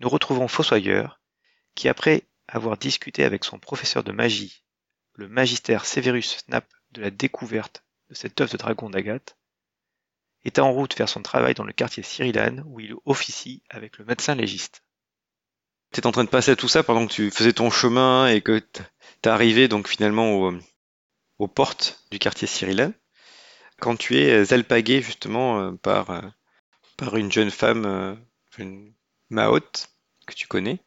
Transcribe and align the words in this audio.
Nous 0.00 0.08
retrouvons 0.08 0.48
Fossoyeur, 0.48 1.20
qui 1.74 1.88
après 1.88 2.26
avoir 2.48 2.76
discuté 2.76 3.24
avec 3.24 3.44
son 3.44 3.58
professeur 3.58 4.04
de 4.04 4.12
magie, 4.12 4.62
le 5.14 5.28
magistère 5.28 5.84
Severus 5.84 6.38
Snap 6.38 6.66
de 6.92 7.00
la 7.00 7.10
découverte 7.10 7.84
de 8.10 8.14
cette 8.14 8.40
œuvre 8.40 8.52
de 8.52 8.56
dragon 8.56 8.90
d'Agathe, 8.90 9.36
est 10.44 10.58
en 10.58 10.72
route 10.72 10.96
vers 10.96 11.08
son 11.08 11.22
travail 11.22 11.54
dans 11.54 11.64
le 11.64 11.72
quartier 11.72 12.02
Cyrilane 12.02 12.62
où 12.66 12.78
il 12.78 12.94
officie 13.04 13.62
avec 13.68 13.98
le 13.98 14.04
médecin 14.04 14.34
légiste. 14.34 14.82
Tu 15.92 16.00
es 16.00 16.06
en 16.06 16.12
train 16.12 16.24
de 16.24 16.28
passer 16.28 16.52
à 16.52 16.56
tout 16.56 16.68
ça 16.68 16.82
pendant 16.82 17.06
que 17.06 17.12
tu 17.12 17.30
faisais 17.30 17.52
ton 17.52 17.70
chemin 17.70 18.28
et 18.28 18.42
que 18.42 18.58
t'es 19.22 19.30
arrivé 19.30 19.66
donc 19.66 19.88
finalement 19.88 20.34
au, 20.34 20.52
aux 21.38 21.48
portes 21.48 22.04
du 22.10 22.18
quartier 22.18 22.46
Cyrilane, 22.46 22.94
quand 23.80 23.96
tu 23.96 24.16
es 24.18 24.52
alpagué 24.52 25.02
justement 25.02 25.60
euh, 25.60 25.72
par, 25.72 26.10
euh, 26.10 26.22
par 26.96 27.16
une 27.16 27.30
jeune 27.30 27.50
femme, 27.50 27.84
euh, 27.84 28.14
une 28.58 28.92
Mahote, 29.30 29.88
que 30.26 30.34
tu 30.34 30.46
connais, 30.46 30.80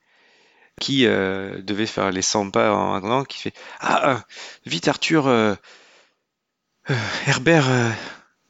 qui 0.80 1.06
euh, 1.06 1.62
devait 1.62 1.86
faire 1.86 2.12
les 2.12 2.22
100 2.22 2.52
pas 2.52 2.74
en 2.74 2.96
attendant, 2.96 3.24
qui 3.24 3.38
fait 3.40 3.54
Ah, 3.80 4.12
euh, 4.12 4.18
vite 4.66 4.88
Arthur, 4.88 5.28
euh, 5.28 5.56
euh, 6.90 6.96
Herbert, 7.28 7.68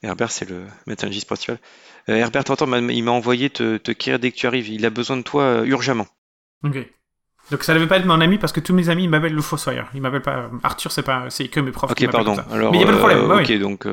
Herbert 0.03 0.31
c'est 0.31 0.49
le 0.49 0.65
médecin 0.87 1.09
Euh, 1.09 2.15
Herbert, 2.15 2.43
t'entends, 2.43 2.71
il 2.89 3.03
m'a 3.03 3.11
envoyé 3.11 3.49
te, 3.49 3.77
te 3.77 3.91
guérir 3.91 4.19
dès 4.19 4.31
que 4.31 4.37
tu 4.37 4.47
arrives, 4.47 4.69
il 4.69 4.85
a 4.85 4.89
besoin 4.89 5.17
de 5.17 5.23
toi 5.23 5.61
urgemment. 5.65 6.07
Ok. 6.63 6.77
Donc 7.51 7.63
ça 7.63 7.73
devait 7.73 7.87
pas 7.87 7.97
être 7.97 8.05
mon 8.05 8.21
ami 8.21 8.37
parce 8.37 8.53
que 8.53 8.59
tous 8.59 8.73
mes 8.75 8.89
amis 8.89 9.05
ils 9.05 9.09
m'appellent 9.09 9.33
le 9.33 9.41
Fossoyeur. 9.41 9.89
Ils 9.95 10.01
m'appellent 10.01 10.21
pas 10.21 10.51
Arthur, 10.63 10.91
c'est 10.91 11.01
pas, 11.03 11.29
c'est 11.31 11.47
que 11.47 11.59
mes 11.59 11.71
profs. 11.71 11.91
Ok, 11.91 12.05
pardon. 12.11 12.35
comme 12.35 12.45
ça. 12.45 12.53
Alors, 12.53 12.71
Mais 12.71 12.77
il 12.77 12.81
y 12.81 12.83
a 12.83 12.87
pas 12.87 12.93
de 12.93 12.97
problème. 12.97 13.25
ouais, 13.27 13.41
ok, 13.43 13.49
ouais. 13.49 13.59
donc 13.59 13.87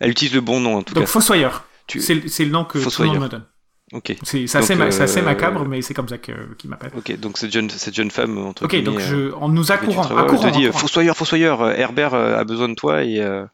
elle 0.00 0.10
utilise 0.10 0.34
le 0.34 0.40
bon 0.40 0.58
nom 0.60 0.76
en 0.76 0.82
tout 0.82 0.94
Donc 0.94 1.04
cas. 1.04 1.10
Fossoyeur. 1.10 1.64
Tu- 1.86 2.00
C'est 2.00 2.14
le 2.14 2.50
nom 2.50 2.64
que 2.64 2.72
tout 2.72 2.78
le 2.78 2.84
Fossoyeur. 2.84 3.14
monde 3.14 3.24
me 3.24 3.28
donne. 3.28 3.46
Ok, 3.92 4.16
C'est 4.22 4.44
assez, 4.56 4.74
ma- 4.74 4.86
assez 4.86 5.20
euh, 5.20 5.22
macabre, 5.22 5.66
mais 5.66 5.82
c'est 5.82 5.92
comme 5.92 6.08
ça 6.08 6.16
que- 6.18 6.54
qu'ils 6.54 6.70
m'appellent. 6.70 6.92
ok, 6.96 7.12
donc 7.20 7.36
cette 7.36 7.52
jeune, 7.52 7.68
cette 7.68 7.94
jeune 7.94 8.10
femme 8.10 8.38
entre 8.38 8.64
Ok, 8.64 8.74
donc 8.82 8.98
euh, 8.98 9.00
je, 9.30 9.32
en 9.34 9.48
nous 9.50 9.70
accourant, 9.70 10.00
travailles, 10.02 10.24
accourant, 10.24 10.46
elle 10.46 10.52
te 10.52 10.56
dit 10.56 10.64
euh, 10.64 10.68
accourant. 10.68 10.80
Fossoyeur, 10.80 11.16
Fossoyeur, 11.16 11.60
euh, 11.60 11.74
Herbert 11.74 12.14
euh, 12.14 12.38
a 12.38 12.44
besoin 12.44 12.68
de 12.70 12.74
toi 12.74 13.04
et 13.04 13.20
euh, 13.20 13.44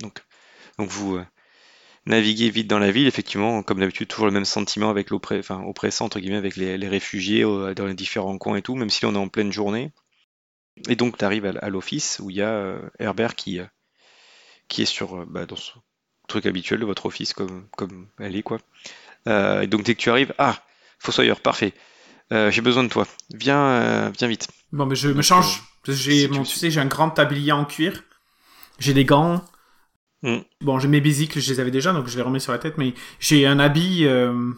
donc 0.00 0.24
donc 0.78 0.90
vous 0.90 1.16
euh, 1.16 1.24
naviguez 2.06 2.50
vite 2.50 2.66
dans 2.66 2.80
la 2.80 2.90
ville, 2.90 3.06
effectivement, 3.06 3.62
comme 3.62 3.78
d'habitude, 3.78 4.08
toujours 4.08 4.26
le 4.26 4.32
même 4.32 4.44
sentiment 4.44 4.90
avec 4.90 5.12
enfin 5.12 5.62
entre 6.00 6.18
guillemets 6.18 6.36
avec 6.36 6.56
les, 6.56 6.76
les 6.76 6.88
réfugiés 6.88 7.44
euh, 7.44 7.72
dans 7.74 7.86
les 7.86 7.94
différents 7.94 8.36
coins 8.38 8.56
et 8.56 8.62
tout, 8.62 8.74
même 8.74 8.90
si 8.90 9.06
on 9.06 9.14
est 9.14 9.18
en 9.18 9.28
pleine 9.28 9.52
journée. 9.52 9.92
Et 10.88 10.96
donc 10.96 11.18
tu 11.18 11.24
arrives 11.24 11.46
à, 11.46 11.50
à 11.60 11.68
l'office 11.68 12.20
où 12.20 12.30
il 12.30 12.36
y 12.36 12.42
a 12.42 12.48
euh, 12.50 12.80
Herbert 12.98 13.36
qui 13.36 13.60
euh, 13.60 13.64
qui 14.68 14.82
est 14.82 14.86
sur 14.86 15.20
euh, 15.20 15.24
bah, 15.28 15.46
dans 15.46 15.56
son 15.56 15.80
truc 16.28 16.46
habituel 16.46 16.80
de 16.80 16.84
votre 16.84 17.06
office 17.06 17.32
comme 17.32 17.66
comme 17.76 18.06
elle 18.18 18.34
est 18.36 18.42
quoi. 18.42 18.58
Euh, 19.28 19.62
et 19.62 19.66
donc 19.66 19.82
dès 19.84 19.94
que 19.94 20.00
tu 20.00 20.10
arrives, 20.10 20.34
ah 20.38 20.56
Fossoyeur, 20.98 21.40
parfait. 21.40 21.74
Euh, 22.32 22.50
j'ai 22.50 22.60
besoin 22.60 22.82
de 22.84 22.88
toi. 22.88 23.06
Viens, 23.34 23.58
euh, 23.60 24.10
viens 24.18 24.28
vite. 24.28 24.48
Bon, 24.72 24.84
mais 24.86 24.96
je 24.96 25.08
me 25.08 25.22
change. 25.22 25.62
J'ai, 25.86 26.26
si 26.26 26.28
mon- 26.28 26.42
tu- 26.42 26.56
sais, 26.56 26.70
j'ai 26.70 26.80
un 26.80 26.86
grand 26.86 27.10
tablier 27.10 27.52
en 27.52 27.64
cuir. 27.64 28.02
J'ai 28.78 28.94
des 28.94 29.04
gants. 29.04 29.44
Mm. 30.22 30.38
Bon, 30.62 30.78
j'ai 30.78 30.88
mes 30.88 31.00
bisicles, 31.00 31.40
je 31.40 31.52
les 31.52 31.60
avais 31.60 31.70
déjà, 31.70 31.92
donc 31.92 32.08
je 32.08 32.16
les 32.16 32.22
remets 32.22 32.40
sur 32.40 32.52
la 32.52 32.58
tête, 32.58 32.76
mais 32.76 32.92
j'ai 33.20 33.46
un 33.46 33.60
habit, 33.60 34.04
euh, 34.04 34.50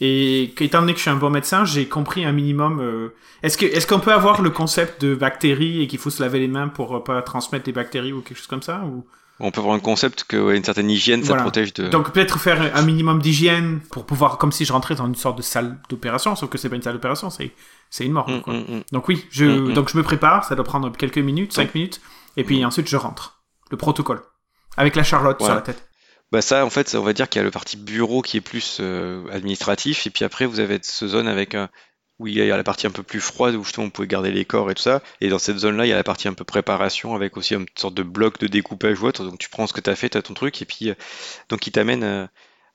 et 0.00 0.52
étant 0.62 0.80
donné 0.80 0.92
que 0.92 0.98
je 0.98 1.02
suis 1.02 1.10
un 1.10 1.16
bon 1.16 1.30
médecin, 1.30 1.64
j'ai 1.64 1.88
compris 1.88 2.24
un 2.26 2.32
minimum, 2.32 2.80
euh, 2.80 3.14
est-ce 3.42 3.56
que, 3.56 3.64
est-ce 3.64 3.86
qu'on 3.86 4.00
peut 4.00 4.12
avoir 4.12 4.42
le 4.42 4.50
concept 4.50 5.00
de 5.02 5.14
bactéries 5.14 5.80
et 5.82 5.86
qu'il 5.86 5.98
faut 5.98 6.10
se 6.10 6.22
laver 6.22 6.38
les 6.38 6.48
mains 6.48 6.68
pour 6.68 6.96
euh, 6.96 7.02
pas 7.02 7.22
transmettre 7.22 7.64
des 7.64 7.72
bactéries 7.72 8.12
ou 8.12 8.20
quelque 8.20 8.36
chose 8.36 8.46
comme 8.46 8.62
ça, 8.62 8.82
ou? 8.84 9.06
On 9.38 9.50
peut 9.50 9.60
avoir 9.60 9.74
un 9.74 9.80
concept 9.80 10.24
que 10.24 10.36
ouais, 10.38 10.56
une 10.56 10.64
certaine 10.64 10.88
hygiène, 10.90 11.20
ça 11.22 11.28
Voilà. 11.28 11.42
protège 11.42 11.74
de. 11.74 11.88
Donc 11.88 12.12
peut-être 12.12 12.38
faire 12.40 12.74
un 12.74 12.82
minimum 12.82 13.20
d'hygiène 13.20 13.80
pour 13.90 14.06
pouvoir, 14.06 14.38
comme 14.38 14.50
si 14.52 14.64
je 14.64 14.72
rentrais 14.72 14.94
dans 14.94 15.06
une 15.06 15.14
sorte 15.14 15.36
de 15.36 15.42
salle 15.42 15.78
d'opération, 15.90 16.34
sauf 16.36 16.48
que 16.48 16.56
c'est 16.56 16.70
pas 16.70 16.76
une 16.76 16.82
salle 16.82 16.94
d'opération, 16.94 17.28
c'est, 17.28 17.52
c'est 17.90 18.06
une 18.06 18.12
mort, 18.12 18.28
Mm, 18.30 18.40
quoi. 18.40 18.54
mm, 18.54 18.58
mm. 18.76 18.82
Donc 18.92 19.08
oui, 19.08 19.26
je, 19.30 19.44
Mm, 19.44 19.74
donc 19.74 19.90
je 19.90 19.98
me 19.98 20.02
prépare, 20.02 20.44
ça 20.44 20.54
doit 20.54 20.64
prendre 20.64 20.90
quelques 20.96 21.18
minutes, 21.18 21.52
cinq 21.52 21.74
minutes, 21.74 22.00
et 22.38 22.44
puis 22.44 22.64
ensuite 22.64 22.88
je 22.88 22.96
rentre. 22.96 23.42
Le 23.70 23.76
protocole. 23.76 24.22
Avec 24.78 24.94
la 24.96 25.02
Charlotte 25.02 25.40
sur 25.42 25.54
la 25.54 25.60
tête. 25.60 25.86
Bah 26.32 26.40
ça, 26.42 26.64
en 26.64 26.70
fait, 26.70 26.94
on 26.94 27.02
va 27.02 27.12
dire 27.12 27.28
qu'il 27.28 27.38
y 27.38 27.42
a 27.42 27.44
le 27.44 27.50
parti 27.50 27.76
bureau 27.76 28.20
qui 28.22 28.36
est 28.38 28.40
plus 28.40 28.78
euh, 28.80 29.22
administratif, 29.32 30.06
et 30.06 30.10
puis 30.10 30.24
après 30.24 30.46
vous 30.46 30.60
avez 30.60 30.78
cette 30.82 31.08
zone 31.08 31.28
avec 31.28 31.54
un 31.54 31.68
où 32.18 32.26
il 32.26 32.34
y 32.34 32.50
a 32.50 32.56
la 32.56 32.64
partie 32.64 32.86
un 32.86 32.90
peu 32.90 33.02
plus 33.02 33.20
froide 33.20 33.54
où 33.54 33.64
justement 33.64 33.86
on 33.86 33.90
pouvait 33.90 34.08
garder 34.08 34.30
les 34.30 34.44
corps 34.44 34.70
et 34.70 34.74
tout 34.74 34.82
ça, 34.82 35.02
et 35.20 35.28
dans 35.28 35.38
cette 35.38 35.58
zone-là 35.58 35.86
il 35.86 35.90
y 35.90 35.92
a 35.92 35.96
la 35.96 36.04
partie 36.04 36.28
un 36.28 36.34
peu 36.34 36.44
préparation 36.44 37.14
avec 37.14 37.36
aussi 37.36 37.54
une 37.54 37.66
sorte 37.76 37.94
de 37.94 38.02
bloc 38.02 38.38
de 38.38 38.46
découpage 38.46 39.00
ou 39.00 39.06
autre, 39.06 39.24
donc 39.24 39.38
tu 39.38 39.50
prends 39.50 39.66
ce 39.66 39.72
que 39.72 39.80
tu 39.80 39.90
as 39.90 39.96
fait, 39.96 40.10
tu 40.10 40.18
as 40.18 40.22
ton 40.22 40.34
truc, 40.34 40.60
et 40.62 40.64
puis 40.64 40.90
euh, 40.90 40.94
donc 41.48 41.66
il 41.66 41.72
t'amène 41.72 42.04
euh, 42.04 42.26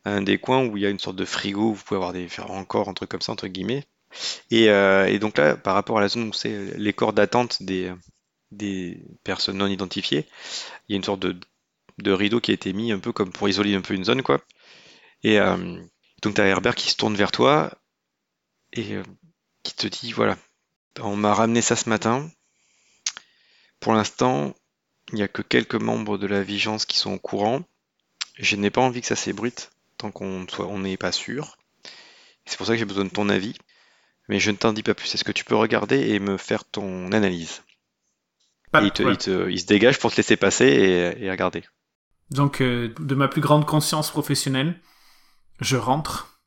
à 0.05 0.11
un 0.11 0.21
des 0.21 0.37
coins 0.37 0.65
où 0.65 0.77
il 0.77 0.83
y 0.83 0.85
a 0.85 0.89
une 0.89 0.99
sorte 0.99 1.15
de 1.15 1.25
frigo 1.25 1.71
où 1.71 1.73
vous 1.73 1.83
pouvez 1.83 1.97
avoir 1.97 2.13
des 2.13 2.27
faire 2.27 2.51
encore 2.51 2.89
un 2.89 2.93
truc 2.93 3.09
comme 3.09 3.21
ça 3.21 3.31
entre 3.31 3.47
guillemets, 3.47 3.85
et, 4.51 4.69
euh, 4.69 5.07
et 5.07 5.19
donc 5.19 5.37
là 5.37 5.55
par 5.57 5.73
rapport 5.73 5.97
à 5.97 6.01
la 6.01 6.07
zone 6.07 6.29
où 6.29 6.33
c'est 6.33 6.77
les 6.77 6.93
corps 6.93 7.13
d'attente 7.13 7.63
des 7.63 7.91
des 8.51 9.01
personnes 9.23 9.57
non 9.57 9.67
identifiées, 9.67 10.27
il 10.87 10.93
y 10.93 10.95
a 10.95 10.97
une 10.97 11.03
sorte 11.03 11.21
de 11.21 11.35
de 11.97 12.11
rideau 12.11 12.39
qui 12.39 12.51
a 12.51 12.53
été 12.53 12.73
mis 12.73 12.91
un 12.91 12.99
peu 12.99 13.11
comme 13.11 13.31
pour 13.31 13.47
isoler 13.49 13.75
un 13.75 13.81
peu 13.81 13.93
une 13.93 14.03
zone, 14.05 14.23
quoi. 14.23 14.41
Et 15.23 15.39
euh, 15.39 15.81
donc 16.23 16.35
t'as 16.35 16.45
Herbert 16.45 16.75
qui 16.75 16.89
se 16.89 16.97
tourne 16.97 17.15
vers 17.15 17.31
toi 17.31 17.71
et 18.73 18.95
euh, 18.95 19.03
qui 19.63 19.73
te 19.73 19.87
dit, 19.87 20.11
voilà, 20.11 20.37
on 21.01 21.15
m'a 21.17 21.33
ramené 21.33 21.61
ça 21.61 21.75
ce 21.75 21.89
matin. 21.89 22.29
Pour 23.81 23.91
l'instant, 23.91 24.55
il 25.11 25.15
n'y 25.15 25.23
a 25.23 25.27
que 25.27 25.41
quelques 25.41 25.75
membres 25.75 26.17
de 26.17 26.27
la 26.27 26.43
Vigence 26.43 26.85
qui 26.85 26.97
sont 26.97 27.13
au 27.13 27.19
courant. 27.19 27.63
Je 28.37 28.55
n'ai 28.57 28.71
pas 28.71 28.81
envie 28.81 29.01
que 29.01 29.07
ça 29.07 29.15
s'ébruite 29.17 29.71
tant 29.97 30.11
qu'on 30.11 30.45
on 30.59 30.79
n'est 30.79 30.97
pas 30.97 31.11
sûr. 31.13 31.57
C'est 32.45 32.57
pour 32.57 32.67
ça 32.67 32.73
que 32.73 32.79
j'ai 32.79 32.85
besoin 32.85 33.05
de 33.05 33.09
ton 33.09 33.29
avis. 33.29 33.55
Mais 34.29 34.39
je 34.39 34.51
ne 34.51 34.57
t'en 34.57 34.73
dis 34.73 34.83
pas 34.83 34.95
plus. 34.95 35.13
Est-ce 35.15 35.23
que 35.25 35.31
tu 35.33 35.45
peux 35.45 35.55
regarder 35.55 36.09
et 36.11 36.19
me 36.19 36.37
faire 36.37 36.65
ton 36.65 37.11
analyse? 37.13 37.63
Pas- 38.71 38.81
Et 38.81 38.87
il, 38.87 38.91
te- 38.91 39.03
ouais. 39.03 39.13
il 39.13 39.17
te- 39.17 39.49
il 39.49 39.59
se 39.61 39.65
dégage 39.65 39.97
pour 39.97 40.11
te 40.11 40.17
laisser 40.17 40.35
passer 40.35 40.65
et, 40.65 41.23
et 41.23 41.31
regarder. 41.31 41.63
Donc 42.29 42.61
euh, 42.61 42.93
de 42.99 43.15
ma 43.15 43.27
plus 43.27 43.41
grande 43.41 43.65
conscience 43.65 44.09
professionnelle, 44.09 44.79
je 45.61 45.77
rentre. 45.77 46.41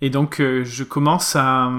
Et 0.00 0.10
donc 0.10 0.40
euh, 0.40 0.64
je 0.64 0.84
commence 0.84 1.36
à, 1.36 1.70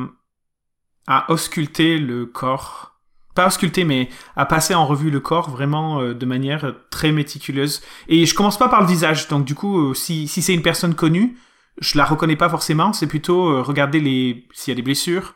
à 1.10 1.30
ausculter 1.30 1.98
le 1.98 2.26
corps. 2.26 2.94
Pas 3.36 3.48
ausculter, 3.48 3.84
mais 3.84 4.08
à 4.38 4.46
passer 4.46 4.74
en 4.76 4.86
revue 4.86 5.10
le 5.12 5.20
corps 5.20 5.50
vraiment 5.50 6.00
euh, 6.00 6.14
de 6.14 6.26
manière 6.26 6.74
très 6.90 7.12
méticuleuse. 7.12 7.82
Et 8.08 8.26
je 8.26 8.34
commence 8.34 8.58
pas 8.58 8.70
par 8.70 8.80
le 8.82 8.88
visage. 8.88 9.28
Donc 9.28 9.44
du 9.44 9.56
coup, 9.56 9.90
euh, 9.90 9.94
si, 9.94 10.28
si 10.30 10.42
c'est 10.42 10.54
une 10.54 10.62
personne 10.62 10.96
connue, 10.96 11.38
je 11.80 11.98
la 11.98 12.06
reconnais 12.06 12.36
pas 12.38 12.50
forcément. 12.50 12.94
C'est 12.94 13.08
plutôt 13.08 13.50
euh, 13.50 13.62
regarder 13.62 14.00
les 14.00 14.48
s'il 14.54 14.72
y 14.72 14.74
a 14.74 14.76
des 14.76 14.82
blessures. 14.82 15.36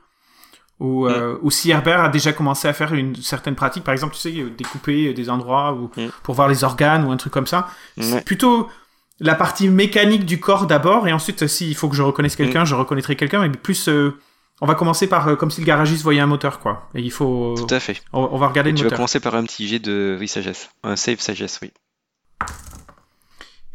Ou, 0.79 1.07
euh, 1.07 1.37
ou 1.41 1.51
si 1.51 1.69
Herbert 1.69 2.01
a 2.01 2.09
déjà 2.09 2.33
commencé 2.33 2.67
à 2.67 2.73
faire 2.73 2.93
une 2.93 3.15
certaine 3.15 3.55
pratique, 3.55 3.83
par 3.83 3.93
exemple, 3.93 4.15
tu 4.15 4.21
sais, 4.21 4.31
découper 4.57 5.13
des 5.13 5.29
endroits 5.29 5.71
ou 5.73 5.89
Mm. 5.95 6.07
pour 6.23 6.35
voir 6.35 6.49
les 6.49 6.63
organes 6.65 7.05
ou 7.05 7.11
un 7.11 7.15
truc 7.17 7.31
comme 7.31 7.47
ça. 7.47 7.69
C'est 7.97 8.25
plutôt 8.25 8.67
la 9.19 9.35
partie 9.35 9.69
mécanique 9.69 10.25
du 10.25 10.39
corps 10.41 10.67
d'abord, 10.67 11.07
et 11.07 11.13
ensuite, 11.13 11.47
s'il 11.47 11.75
faut 11.75 11.87
que 11.87 11.95
je 11.95 12.01
reconnaisse 12.01 12.35
quelqu'un, 12.35 12.65
je 12.65 12.75
reconnaîtrai 12.75 13.15
quelqu'un, 13.15 13.39
mais 13.39 13.49
plus 13.49 13.87
euh, 13.87 14.17
On 14.61 14.65
va 14.65 14.75
commencer 14.75 15.07
par 15.07 15.27
euh, 15.27 15.35
comme 15.35 15.51
si 15.51 15.61
le 15.61 15.65
garagiste 15.65 16.03
voyait 16.03 16.21
un 16.21 16.27
moteur, 16.27 16.59
quoi. 16.59 16.89
Et 16.93 17.01
il 17.01 17.11
faut. 17.11 17.55
Tout 17.55 17.73
à 17.73 17.79
fait. 17.79 18.01
On, 18.13 18.29
on 18.31 18.37
va 18.37 18.47
regarder 18.47 18.69
Et 18.69 18.73
le 18.73 18.77
tu 18.77 18.83
vas 18.83 18.87
moteur. 18.87 18.97
commencer 18.97 19.19
par 19.19 19.35
un 19.35 19.43
petit 19.43 19.67
jet 19.67 19.79
de 19.79 20.15
oui, 20.19 20.27
sagesse. 20.27 20.69
Un 20.83 20.95
save 20.95 21.19
sagesse, 21.19 21.59
oui. 21.61 21.71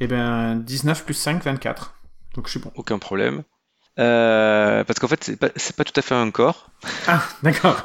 Eh 0.01 0.07
ben, 0.07 0.57
19 0.57 1.05
plus 1.05 1.15
5, 1.15 1.43
24. 1.43 1.95
Donc 2.35 2.47
je 2.47 2.53
suis 2.53 2.61
bon. 2.61 2.71
Aucun 2.77 2.99
problème. 2.99 3.43
Euh, 3.99 4.85
parce 4.85 4.99
qu'en 5.01 5.09
fait, 5.09 5.25
c'est 5.25 5.37
pas, 5.37 5.49
c'est 5.57 5.75
pas 5.75 5.83
tout 5.85 5.93
à 5.97 6.03
fait 6.03 6.15
un 6.15 6.31
corps. 6.31 6.71
Ah, 7.09 7.21
d'accord. 7.43 7.77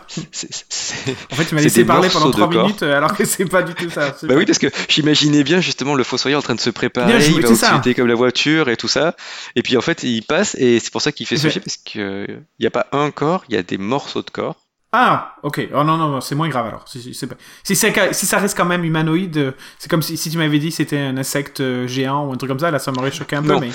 En 1.31 1.36
fait, 1.36 1.45
tu 1.45 1.56
m'as 1.56 1.62
laissé 1.62 1.83
parler 1.86 2.10
pendant 2.10 2.25
morceaux 2.27 2.39
de 2.39 2.44
3 2.44 2.50
corps. 2.51 2.63
minutes 2.68 2.83
euh, 2.83 2.95
alors 2.98 3.15
que 3.15 3.25
c'est 3.25 3.45
pas 3.45 3.63
du 3.63 3.74
tout 3.74 3.89
ça. 3.89 4.15
Bah 4.24 4.36
oui, 4.38 4.45
parce 4.45 4.60
que 4.60 4.68
j'imaginais 4.89 5.44
bien 5.44 5.60
justement 5.60 5.95
le 5.95 6.04
fossoyeur 6.04 6.39
en 6.39 6.44
train 6.44 6.54
de 6.56 6.60
se 6.60 6.69
préparer, 6.69 7.13
il 7.25 7.42
va 7.42 7.50
occulter 7.50 7.95
comme 7.95 8.07
la 8.07 8.13
voiture 8.15 8.69
et 8.69 8.77
tout 8.77 8.88
ça. 8.88 9.15
Et 9.56 9.63
puis 9.63 9.75
en 9.75 9.81
fait, 9.81 10.04
il 10.04 10.21
passe 10.21 10.56
et 10.60 10.80
c'est 10.80 10.92
pour 10.92 11.01
ça 11.01 11.12
qu'il 11.12 11.25
fait 11.25 11.38
ce 11.38 11.48
parce 11.60 11.77
qu'il 11.77 12.44
n'y 12.60 12.68
a 12.68 12.71
pas 12.71 12.86
un 12.92 13.10
corps, 13.10 13.44
il 13.50 13.56
y 13.56 13.57
a 13.57 13.63
des 13.63 13.80
morceaux 13.80 14.21
de 14.21 14.30
corps. 14.30 14.57
Ah, 14.95 15.38
ok. 15.42 15.69
Oh 15.74 15.83
non, 15.83 15.98
non, 15.98 16.21
c'est 16.21 16.36
moins 16.36 16.50
grave 16.50 16.68
alors. 16.68 16.88
Si, 16.88 17.01
si, 17.01 17.15
c'est 17.15 17.25
pas- 17.25 17.33
si, 17.63 17.75
c'est- 17.75 18.13
si 18.13 18.27
ça 18.27 18.38
reste 18.38 18.56
quand 18.56 18.65
même 18.65 18.83
humanoïde, 18.83 19.38
euh, 19.38 19.51
c'est 19.80 19.89
comme 19.89 20.04
si, 20.04 20.15
tu 20.30 20.38
m'avais 20.38 20.60
dit 20.60 20.71
c'était 20.71 21.00
un 21.00 21.18
insecte 21.18 21.62
euh, 21.62 21.88
géant 21.88 22.27
ou 22.27 22.31
un 22.33 22.36
truc 22.38 22.50
comme 22.50 22.60
ça, 22.60 22.69
là 22.69 22.77
ça 22.77 22.92
m'aurait 22.92 23.12
choqué 23.12 23.36
un 23.36 23.42
peu, 23.42 23.54
Non. 23.54 23.60
mais. 23.60 23.71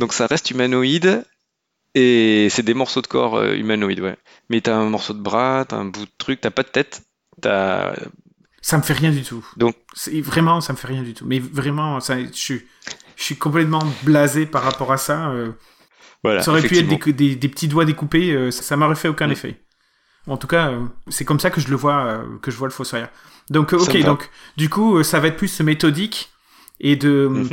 Donc 0.00 0.14
ça 0.14 0.26
reste 0.26 0.50
humanoïde 0.50 1.22
et 1.94 2.48
c'est 2.50 2.62
des 2.62 2.74
morceaux 2.74 3.02
de 3.02 3.06
corps 3.06 3.36
euh, 3.36 3.54
humanoïdes, 3.54 4.00
ouais. 4.00 4.16
Mais 4.50 4.60
t'as 4.60 4.76
un 4.76 4.88
morceau 4.90 5.14
de 5.14 5.20
bras, 5.22 5.64
t'as 5.68 5.76
un 5.76 5.84
bout 5.86 6.04
de 6.06 6.10
truc, 6.18 6.40
t'as 6.40 6.50
pas 6.50 6.62
de 6.62 6.68
tête, 6.68 7.02
t'as 7.40 7.94
Ça 8.62 8.76
me 8.78 8.82
fait 8.82 8.94
rien 8.94 9.10
du 9.10 9.22
tout. 9.22 9.44
Donc- 9.56 9.76
vraiment, 10.22 10.60
ça 10.60 10.72
me 10.72 10.78
fait 10.78 10.88
rien 10.88 11.02
du 11.02 11.14
tout. 11.14 11.24
Mais 11.26 11.38
vraiment, 11.38 12.00
ça, 12.00 12.18
je 12.20 12.28
suis, 12.32 12.62
je 13.16 13.22
suis 13.22 13.36
complètement 13.36 13.82
blasé 14.02 14.46
par 14.46 14.62
rapport 14.62 14.90
à 14.92 14.96
ça. 14.96 15.28
euh. 15.30 15.52
voilà. 16.22 16.42
ça 16.42 16.50
aurait 16.50 16.62
pu 16.62 16.78
être 16.78 16.88
des, 16.88 17.12
des, 17.12 17.36
des 17.36 17.48
petits 17.48 17.68
doigts 17.68 17.84
découpés, 17.84 18.32
euh, 18.32 18.50
ça, 18.50 18.62
ça 18.62 18.76
m'aurait 18.76 18.94
fait 18.96 19.08
aucun 19.08 19.28
Mm. 19.28 19.32
effet. 19.32 19.60
En 20.26 20.38
tout 20.38 20.46
cas, 20.46 20.70
euh, 20.70 20.84
c'est 21.08 21.26
comme 21.26 21.38
ça 21.40 21.50
que 21.50 21.60
je 21.60 21.68
le 21.68 21.76
vois, 21.76 22.24
que 22.40 22.50
je 22.50 22.56
vois 22.56 22.66
le 22.68 22.72
fossoyeur. 22.72 23.08
Donc, 23.50 23.74
ok, 23.74 23.94
donc 24.04 24.30
du 24.56 24.70
coup, 24.70 25.02
ça 25.02 25.20
va 25.20 25.28
être 25.28 25.36
plus 25.36 25.60
méthodique 25.60 26.30
et 26.80 26.96
de 26.96 27.28
Mhm. 27.30 27.50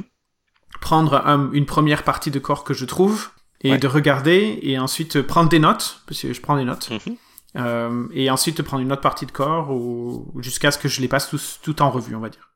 prendre 0.79 1.15
un- 1.27 1.51
une 1.51 1.65
première 1.65 2.03
partie 2.03 2.31
de 2.31 2.39
corps 2.39 2.63
que 2.63 2.73
je 2.73 2.85
trouve 2.85 3.29
et 3.63 3.71
Ouais. 3.71 3.77
de 3.77 3.87
regarder 3.87 4.59
et 4.61 4.77
ensuite 4.79 5.21
prendre 5.21 5.49
des 5.49 5.59
notes 5.59 6.01
parce 6.07 6.21
que 6.21 6.33
je 6.33 6.41
prends 6.41 6.57
des 6.57 6.63
notes 6.63 6.89
Mhm. 6.89 7.15
euh, 7.57 8.07
et 8.13 8.29
ensuite 8.29 8.61
prendre 8.63 8.81
une 8.83 8.91
autre 8.91 9.01
partie 9.01 9.25
de 9.25 9.31
corps 9.31 9.71
ou 9.71 10.31
jusqu'à 10.41 10.71
ce 10.71 10.77
que 10.77 10.87
je 10.87 11.01
les 11.01 11.07
passe 11.07 11.29
tous, 11.29 11.59
tout 11.61 11.81
en 11.81 11.89
revue, 11.91 12.15
on 12.15 12.19
va 12.19 12.29
dire. 12.29 12.51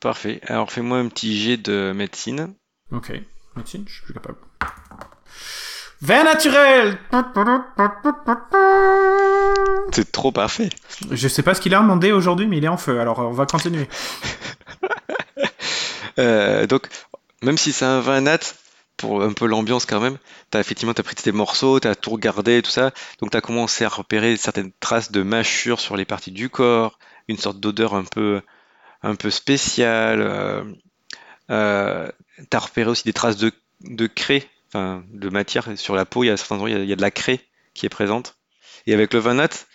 Parfait. 0.00 0.40
Alors 0.46 0.70
fais-moi 0.72 0.98
un 0.98 1.08
petit 1.08 1.40
jet 1.40 1.56
de 1.56 1.92
médecine. 1.94 2.54
Ok, 2.92 3.12
médecine, 3.56 3.84
je 3.86 3.94
suis 3.94 4.02
plus 4.02 4.14
capable. 4.14 4.36
Vin 6.02 6.24
naturel 6.24 6.98
C'est 9.92 10.10
trop 10.12 10.32
parfait. 10.32 10.68
Je 11.10 11.28
sais 11.28 11.42
pas 11.42 11.54
ce 11.54 11.60
qu'il 11.60 11.74
a 11.74 11.80
demandé 11.80 12.12
aujourd'hui, 12.12 12.46
mais 12.46 12.58
il 12.58 12.64
est 12.64 12.68
en 12.68 12.76
feu, 12.76 13.00
alors 13.00 13.20
on 13.20 13.30
va 13.32 13.46
continuer. 13.46 13.88
Euh, 16.16 16.68
donc, 16.68 16.86
même 17.42 17.58
si 17.58 17.72
c'est 17.72 17.84
un 17.84 17.98
vin 18.00 18.20
nat, 18.20 18.38
pour 18.96 19.22
un 19.22 19.32
peu 19.32 19.46
l'ambiance 19.46 19.86
quand 19.86 20.00
même, 20.00 20.18
t'as 20.50 20.60
effectivement 20.60 20.94
t'as 20.94 21.02
pris 21.02 21.14
tes 21.14 21.32
morceaux, 21.32 21.80
t'as 21.80 21.94
tout 21.94 22.10
regardé, 22.10 22.62
tout 22.62 22.70
ça, 22.70 22.92
donc 23.20 23.30
t'as 23.30 23.40
commencé 23.40 23.84
à 23.84 23.88
repérer 23.88 24.36
certaines 24.36 24.72
traces 24.80 25.10
de 25.10 25.22
mâchure 25.22 25.80
sur 25.80 25.96
les 25.96 26.04
parties 26.04 26.30
du 26.30 26.48
corps, 26.48 26.98
une 27.28 27.36
sorte 27.36 27.58
d'odeur 27.58 27.94
un 27.94 28.04
peu, 28.04 28.40
un 29.02 29.14
peu 29.14 29.30
spéciale. 29.30 30.20
Euh, 30.22 30.64
euh, 31.50 32.08
t'as 32.50 32.58
repéré 32.58 32.90
aussi 32.90 33.04
des 33.04 33.12
traces 33.12 33.36
de, 33.36 33.52
de 33.80 34.06
craie, 34.06 34.48
enfin 34.68 35.04
de 35.10 35.28
matière 35.28 35.68
sur 35.76 35.94
la 35.94 36.04
peau. 36.04 36.24
Il 36.24 36.28
y 36.28 36.30
a 36.30 36.36
certains 36.36 36.56
endroits, 36.56 36.70
il 36.70 36.84
y 36.84 36.92
a, 36.92 36.96
de 36.96 37.02
la 37.02 37.10
craie 37.10 37.40
qui 37.74 37.86
est 37.86 37.90
présente. 37.90 38.36
Et 38.86 38.94
avec 38.94 39.12
le 39.12 39.20
vin 39.20 39.34
nat, 39.34 39.66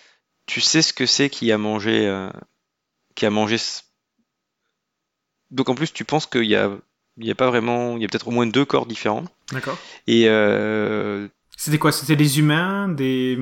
tu 0.45 0.61
sais 0.61 0.81
ce 0.81 0.93
que 0.93 1.05
c'est 1.05 1.29
qui 1.29 1.51
a 1.51 1.57
mangé, 1.57 2.07
euh, 2.07 2.29
qui 3.15 3.25
a 3.25 3.29
mangé 3.29 3.57
donc 5.51 5.69
en 5.69 5.75
plus, 5.75 5.91
tu 5.91 6.05
penses 6.05 6.27
qu'il 6.27 6.45
y 6.45 6.55
a, 6.55 6.71
il 7.19 7.27
y 7.27 7.31
a 7.31 7.35
pas 7.35 7.47
vraiment, 7.47 7.95
il 7.97 8.01
y 8.01 8.05
a 8.05 8.07
peut-être 8.07 8.27
au 8.27 8.31
moins 8.31 8.47
deux 8.47 8.65
corps 8.65 8.85
différents. 8.85 9.25
D'accord. 9.51 9.77
Et 10.07 10.27
euh, 10.27 11.27
C'était 11.57 11.77
quoi? 11.77 11.91
C'était 11.91 12.15
des 12.15 12.39
humains 12.39 12.87
des... 12.89 13.37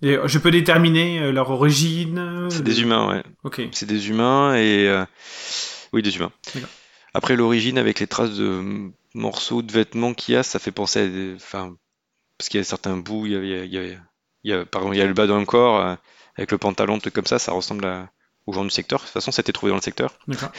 des- 0.00 0.20
Je 0.26 0.38
peux 0.38 0.50
déterminer 0.50 1.20
euh, 1.20 1.32
leur 1.32 1.50
origine? 1.50 2.48
C'est 2.50 2.62
des 2.64 2.80
humains, 2.82 3.08
ouais. 3.08 3.22
Ok. 3.44 3.62
C'est 3.72 3.86
des 3.86 4.08
humains 4.10 4.54
et 4.56 4.88
euh, 4.88 5.04
oui, 5.92 6.02
des 6.02 6.16
humains. 6.16 6.32
D'accord. 6.54 6.70
Après 7.14 7.36
l'origine, 7.36 7.78
avec 7.78 8.00
les 8.00 8.06
traces 8.06 8.34
de 8.36 8.90
morceaux 9.14 9.62
de 9.62 9.70
vêtements 9.70 10.14
qu'il 10.14 10.34
y 10.34 10.36
a, 10.36 10.42
ça 10.42 10.58
fait 10.58 10.70
penser 10.72 11.00
à 11.00 11.06
des, 11.06 11.34
enfin, 11.36 11.76
parce 12.38 12.48
qu'il 12.48 12.58
y 12.58 12.60
a 12.60 12.64
certains 12.64 12.96
bouts, 12.96 13.26
il 13.26 13.32
y 13.32 13.36
a, 13.36 13.64
il 13.64 13.72
y 13.72 13.78
a, 13.78 13.82
il 13.84 14.50
y 14.50 14.52
a- 14.52 14.64
pardon, 14.64 14.92
il 14.92 14.98
y 14.98 15.02
a 15.02 15.06
le 15.06 15.12
bas 15.12 15.26
d'un 15.26 15.44
corps 15.44 15.80
euh, 15.80 15.94
avec 16.36 16.50
le 16.50 16.58
pantalon, 16.58 16.98
truc 16.98 17.12
comme 17.14 17.26
ça, 17.26 17.38
ça 17.38 17.52
ressemble 17.52 17.84
à, 17.84 18.10
aux 18.46 18.54
gens 18.54 18.64
du 18.64 18.70
secteur. 18.70 19.00
De 19.00 19.04
toute 19.04 19.12
façon, 19.12 19.30
ça 19.30 19.40
a 19.40 19.42
été 19.42 19.52
trouvé 19.52 19.70
dans 19.70 19.76
le 19.76 19.82
secteur. 19.82 20.14
D'accord. 20.26 20.50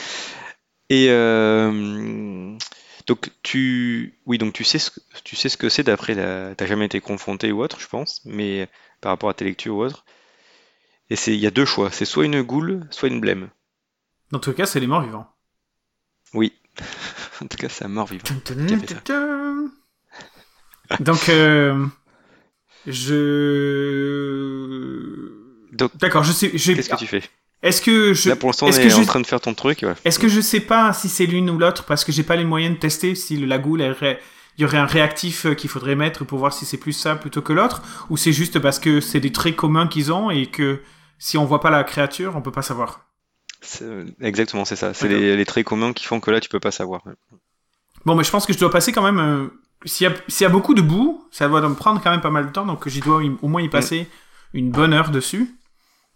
Et 0.90 1.08
euh, 1.10 2.58
donc 3.08 3.32
tu, 3.42 4.20
oui, 4.26 4.38
donc 4.38 4.54
tu 4.54 4.64
sais 4.64 4.80
ce 4.80 4.92
que, 4.92 5.00
tu 5.24 5.36
sais 5.36 5.50
ce 5.50 5.58
que 5.58 5.70
c'est 5.70 5.84
d'après 5.84 6.14
la, 6.14 6.56
t'as 6.56 6.66
jamais 6.66 6.86
été 6.86 7.02
confronté 7.02 7.52
ou 7.52 7.62
autre, 7.62 7.80
je 7.80 7.88
pense, 7.88 8.22
mais 8.26 8.70
par 9.02 9.12
rapport 9.12 9.30
à 9.30 9.34
tes 9.34 9.46
lectures 9.46 9.76
ou 9.76 9.84
autre. 9.84 10.06
Et 11.10 11.16
c'est, 11.16 11.34
il 11.34 11.40
y 11.40 11.48
a 11.48 11.52
deux 11.52 11.66
choix, 11.66 11.92
c'est 11.92 12.06
soit 12.06 12.26
une 12.26 12.42
goule, 12.42 12.88
soit 12.90 13.10
une 13.10 13.20
blême. 13.20 13.50
Dans 14.32 14.40
tout 14.40 14.54
cas, 14.54 14.66
c'est 14.66 14.80
les 14.80 14.88
morts 14.88 15.02
vivants. 15.02 15.28
Oui. 16.34 16.54
en 17.42 17.48
tout 17.48 17.58
cas, 17.58 17.70
c'est 17.70 17.86
un 17.86 17.90
mort 17.90 18.08
vivant. 18.08 18.24
Donc, 21.00 21.30
euh, 21.30 21.86
je. 22.88 23.24
Donc, 25.72 25.96
D'accord, 25.98 26.24
je 26.24 26.32
sais. 26.32 26.50
qu'est-ce 26.52 26.90
que 26.90 26.96
tu 26.96 27.08
fais? 27.08 27.24
Est-ce 27.64 27.82
que 27.82 28.14
je. 28.14 28.30
Là, 28.30 28.36
pour 28.36 28.50
l'instant, 28.50 28.68
on 28.68 28.70
est 28.70 28.84
que 28.84 28.90
je- 28.90 28.96
en 29.02 29.06
train 29.06 29.20
de 29.22 29.26
faire 29.26 29.42
ton 29.42 29.54
truc. 29.54 29.80
ouais. 29.84 29.94
Est-ce 30.06 30.20
que 30.20 30.28
je 30.28 30.42
sais 30.42 30.60
pas 30.60 30.94
si 30.94 31.10
c'est 31.10 31.26
l'une 31.26 31.50
ou 31.50 31.58
l'autre 31.58 31.86
parce 31.86 32.04
que 32.04 32.12
j'ai 32.12 32.24
pas 32.24 32.36
les 32.36 32.44
moyens 32.46 32.76
de 32.76 32.80
tester 32.80 33.16
si 33.16 33.38
la 33.38 33.58
goule, 33.58 33.82
elle 33.82 33.94
ré- 33.94 34.20
il 34.58 34.62
y 34.62 34.66
aurait 34.66 34.78
un 34.78 34.86
réactif 34.86 35.46
euh, 35.48 35.54
qu'il 35.56 35.70
faudrait 35.70 35.96
mettre 35.96 36.26
pour 36.26 36.38
voir 36.38 36.54
si 36.54 36.66
c'est 36.66 36.78
plus 36.78 36.94
ça 36.94 37.16
plutôt 37.16 37.42
que 37.42 37.54
l'autre 37.54 37.82
ou 38.12 38.18
c'est 38.18 38.34
juste 38.34 38.60
parce 38.60 38.78
que 38.80 39.00
c'est 39.02 39.20
des 39.22 39.32
traits 39.32 39.56
communs 39.56 39.88
qu'ils 39.88 40.12
ont 40.12 40.30
et 40.30 40.46
que 40.48 40.82
si 41.18 41.38
on 41.40 41.46
voit 41.46 41.62
pas 41.62 41.72
la 41.72 41.84
créature, 41.84 42.34
on 42.36 42.42
peut 42.42 42.52
pas 42.52 42.62
savoir. 42.62 43.06
C'est- 43.62 43.86
Exactement, 44.22 44.66
c'est 44.66 44.76
ça. 44.76 44.94
C'est 44.94 45.08
les, 45.08 45.38
les 45.38 45.46
traits 45.46 45.66
communs 45.66 45.94
qui 45.94 46.06
font 46.06 46.20
que 46.20 46.30
là, 46.32 46.40
tu 46.42 46.50
peux 46.50 46.60
pas 46.60 46.72
savoir. 46.72 47.02
Bon, 48.06 48.16
mais 48.16 48.24
je 48.26 48.30
pense 48.32 48.46
que 48.46 48.52
je 48.54 48.60
dois 48.60 48.70
passer 48.72 48.92
quand 48.92 49.04
même. 49.04 49.20
euh, 49.20 49.48
S'il 49.86 50.08
y, 50.08 50.10
a- 50.10 50.16
s'il 50.30 50.44
y 50.44 50.48
a 50.48 50.50
beaucoup 50.50 50.74
de 50.76 50.82
boue, 50.82 51.26
ça 51.32 51.48
doit 51.50 51.60
me 51.68 51.76
prendre 51.76 52.02
quand 52.02 52.10
même 52.12 52.22
pas 52.22 52.30
mal 52.30 52.46
de 52.46 52.52
temps, 52.52 52.66
donc 52.66 52.88
j'y 52.88 53.02
dois 53.02 53.22
au 53.42 53.48
moins 53.50 53.62
y 53.62 53.68
passer 53.70 54.08
une 54.54 54.72
bonne 54.72 54.94
heure 54.94 55.10
dessus. 55.12 55.56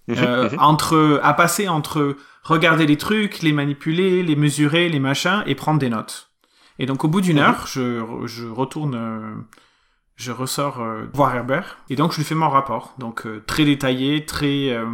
Mhm, 0.07 0.15
Euh, 0.19 0.49
mhm. 0.49 0.59
entre 0.59 1.19
à 1.23 1.33
passer 1.33 1.67
entre 1.67 2.15
regarder 2.43 2.85
les 2.85 2.97
trucs, 2.97 3.41
les 3.41 3.51
manipuler, 3.51 4.23
les 4.23 4.35
mesurer, 4.37 4.87
les 4.89 4.99
machins 4.99 5.43
et 5.45 5.53
prendre 5.55 5.79
des 5.79 5.89
notes. 5.89 6.31
Et 6.79 6.85
donc 6.85 7.03
au 7.03 7.07
bout 7.09 7.19
d'une 7.21 7.37
Mhm. 7.37 7.43
heure, 7.43 7.67
je, 7.67 8.01
je 8.25 8.47
retourne, 8.47 8.95
euh, 8.95 9.35
je 10.15 10.31
ressors 10.31 10.79
euh, 10.81 11.05
voir 11.13 11.35
Herbert 11.35 11.79
et 11.89 11.95
donc 11.97 12.11
je 12.13 12.17
lui 12.17 12.23
fais 12.23 12.35
mon 12.35 12.49
rapport. 12.49 12.93
Donc 12.99 13.25
euh, 13.25 13.43
très 13.45 13.65
détaillé, 13.65 14.25
très 14.25 14.69
euh, 14.69 14.85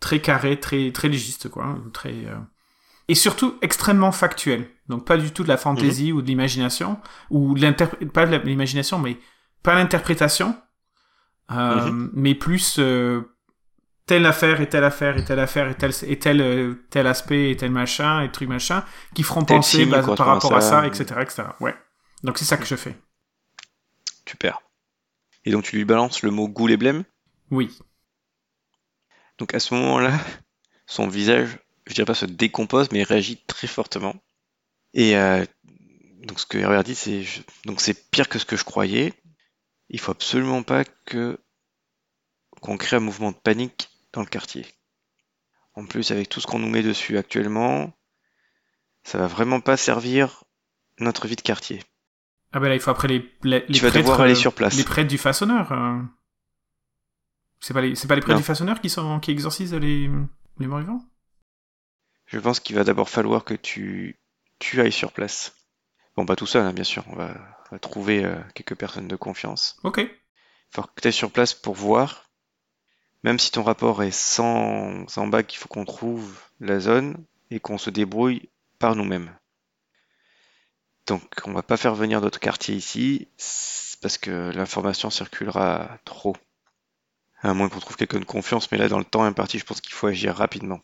très 0.00 0.20
carré, 0.20 0.58
très 0.60 0.92
très 0.92 1.08
légiste 1.08 1.48
quoi, 1.48 1.76
très 1.92 2.24
euh, 2.26 2.36
et 3.08 3.16
surtout 3.16 3.56
extrêmement 3.60 4.12
factuel. 4.12 4.68
Donc 4.88 5.04
pas 5.04 5.16
du 5.16 5.32
tout 5.32 5.42
de 5.42 5.48
la 5.48 5.56
fantaisie 5.56 6.12
ou 6.12 6.22
de 6.22 6.26
l'imagination 6.28 6.98
ou 7.30 7.54
de 7.54 8.06
pas 8.06 8.26
de 8.26 8.36
l'imagination 8.36 8.98
mais 9.00 9.18
pas 9.64 9.74
l'interprétation, 9.74 10.54
euh, 11.50 11.90
mais 12.14 12.34
plus 12.34 12.76
euh, 12.78 13.22
telle 14.06 14.26
affaire 14.26 14.60
et 14.60 14.68
telle 14.68 14.84
affaire 14.84 15.16
et 15.16 15.24
telle 15.24 15.38
affaire 15.38 15.68
et 15.68 15.74
tel 15.76 15.92
et 16.06 16.18
tel 16.18 16.40
euh, 16.40 16.74
tel 16.90 17.06
aspect 17.06 17.50
et 17.50 17.56
tel 17.56 17.70
machin 17.70 18.22
et 18.22 18.30
truc 18.32 18.48
machin 18.48 18.84
qui 19.14 19.22
feront 19.22 19.42
Tel 19.44 19.56
penser 19.58 19.78
signe 19.78 19.90
correspond 19.90 20.14
par 20.16 20.26
rapport 20.26 20.54
à 20.56 20.60
ça. 20.60 20.82
ça, 20.82 20.86
etc., 20.86 21.20
etc. 21.22 21.42
Ouais. 21.60 21.74
Donc 22.22 22.38
c'est 22.38 22.44
ça 22.44 22.56
que 22.56 22.64
je 22.66 22.76
fais. 22.76 22.96
Super. 24.28 24.60
Et 25.44 25.50
donc, 25.50 25.64
tu 25.64 25.76
lui 25.76 25.84
balances 25.84 26.22
le 26.22 26.30
mot 26.30 26.46
goule 26.48 26.70
et 26.70 26.76
blême. 26.76 27.02
Oui. 27.50 27.76
Donc 29.38 29.54
à 29.54 29.60
ce 29.60 29.74
moment-là, 29.74 30.12
son 30.86 31.08
visage, 31.08 31.58
je 31.86 31.94
dirais 31.94 32.04
pas 32.06 32.14
se 32.14 32.26
décompose, 32.26 32.90
mais 32.92 33.02
réagit 33.02 33.36
très 33.46 33.66
fortement. 33.66 34.14
Et 34.94 35.16
euh, 35.16 35.44
donc 36.22 36.38
ce 36.38 36.46
que 36.46 36.58
Herbert 36.58 36.84
dit, 36.84 36.94
c'est 36.94 37.22
je- 37.22 37.42
donc 37.64 37.80
c'est 37.80 38.10
pire 38.10 38.28
que 38.28 38.38
ce 38.38 38.44
que 38.44 38.56
je 38.56 38.64
croyais. 38.64 39.12
Il 39.88 40.00
faut 40.00 40.12
absolument 40.12 40.62
pas 40.62 40.84
que 40.84 41.38
qu'on 42.60 42.76
crée 42.76 42.96
un 42.96 43.00
mouvement 43.00 43.32
de 43.32 43.36
panique 43.36 43.88
dans 44.12 44.20
le 44.20 44.26
quartier. 44.26 44.66
En 45.74 45.86
plus, 45.86 46.10
avec 46.10 46.28
tout 46.28 46.40
ce 46.40 46.46
qu'on 46.46 46.58
nous 46.58 46.68
met 46.68 46.82
dessus 46.82 47.16
actuellement, 47.18 47.92
ça 49.04 49.18
va 49.18 49.26
vraiment 49.26 49.60
pas 49.60 49.76
servir 49.76 50.44
notre 50.98 51.26
vie 51.26 51.36
de 51.36 51.40
quartier. 51.42 51.82
Ah 52.52 52.60
ben 52.60 52.68
là, 52.68 52.74
il 52.74 52.80
faut 52.80 52.90
après 52.90 53.08
les, 53.08 53.32
les, 53.42 53.60
les 53.60 53.66
Tu 53.66 53.80
vas 53.80 53.88
prêtres, 53.88 53.98
devoir 54.04 54.20
aller 54.20 54.34
sur 54.34 54.52
place. 54.54 54.76
Les 54.76 54.84
prêtres 54.84 55.08
du 55.08 55.16
façonneur. 55.18 55.72
euh. 55.72 55.98
C'est 57.60 57.72
pas 57.74 57.80
les, 57.80 57.94
c'est 57.94 58.08
pas 58.08 58.14
les 58.16 58.20
prêtres 58.20 58.34
Non. 58.34 58.40
du 58.40 58.44
façonneur 58.46 58.80
qui 58.80 58.90
sont, 58.90 59.20
qui 59.20 59.30
exorcisent 59.30 59.74
les, 59.74 60.10
les 60.58 60.66
morts 60.66 60.80
vivants? 60.80 61.02
Je 62.26 62.38
pense 62.38 62.60
qu'il 62.60 62.76
va 62.76 62.84
d'abord 62.84 63.08
falloir 63.08 63.44
que 63.44 63.54
tu, 63.54 64.20
tu 64.58 64.80
ailles 64.80 64.92
sur 64.92 65.12
place. 65.12 65.54
Bon, 66.16 66.26
pas 66.26 66.36
tout 66.36 66.46
seul, 66.46 66.64
hein, 66.66 66.72
bien 66.74 66.84
sûr. 66.84 67.04
On 67.08 67.16
va, 67.16 67.34
on 67.70 67.76
va 67.76 67.78
trouver 67.78 68.24
euh, 68.24 68.36
quelques 68.54 68.74
personnes 68.74 69.08
de 69.08 69.16
confiance. 69.16 69.78
Ok. 69.84 70.00
faut 70.70 70.82
que 70.82 71.00
tu 71.00 71.08
ailles 71.08 71.12
sur 71.14 71.30
place 71.30 71.54
pour 71.54 71.74
voir. 71.74 72.30
Même 73.22 73.38
si 73.38 73.50
ton 73.50 73.62
rapport 73.62 74.02
est 74.02 74.10
sans, 74.10 75.06
sans 75.08 75.26
bac, 75.26 75.52
il 75.54 75.56
faut 75.56 75.68
qu'on 75.68 75.84
trouve 75.84 76.40
la 76.60 76.80
zone 76.80 77.24
et 77.50 77.60
qu'on 77.60 77.78
se 77.78 77.90
débrouille 77.90 78.48
par 78.78 78.96
nous-mêmes. 78.96 79.36
Donc 81.06 81.22
on 81.44 81.52
va 81.52 81.62
pas 81.62 81.76
faire 81.76 81.94
venir 81.94 82.20
d'autres 82.20 82.40
quartiers 82.40 82.74
ici 82.74 83.28
parce 84.00 84.18
que 84.18 84.50
l'information 84.50 85.10
circulera 85.10 85.98
trop. 86.04 86.36
À 87.40 87.54
moins 87.54 87.68
qu'on 87.68 87.80
trouve 87.80 87.96
quelqu'un 87.96 88.20
de 88.20 88.24
confiance, 88.24 88.70
mais 88.70 88.78
là 88.78 88.88
dans 88.88 88.98
le 88.98 89.04
temps 89.04 89.24
imparti, 89.24 89.58
je 89.58 89.64
pense 89.64 89.80
qu'il 89.80 89.92
faut 89.92 90.06
agir 90.06 90.34
rapidement. 90.34 90.80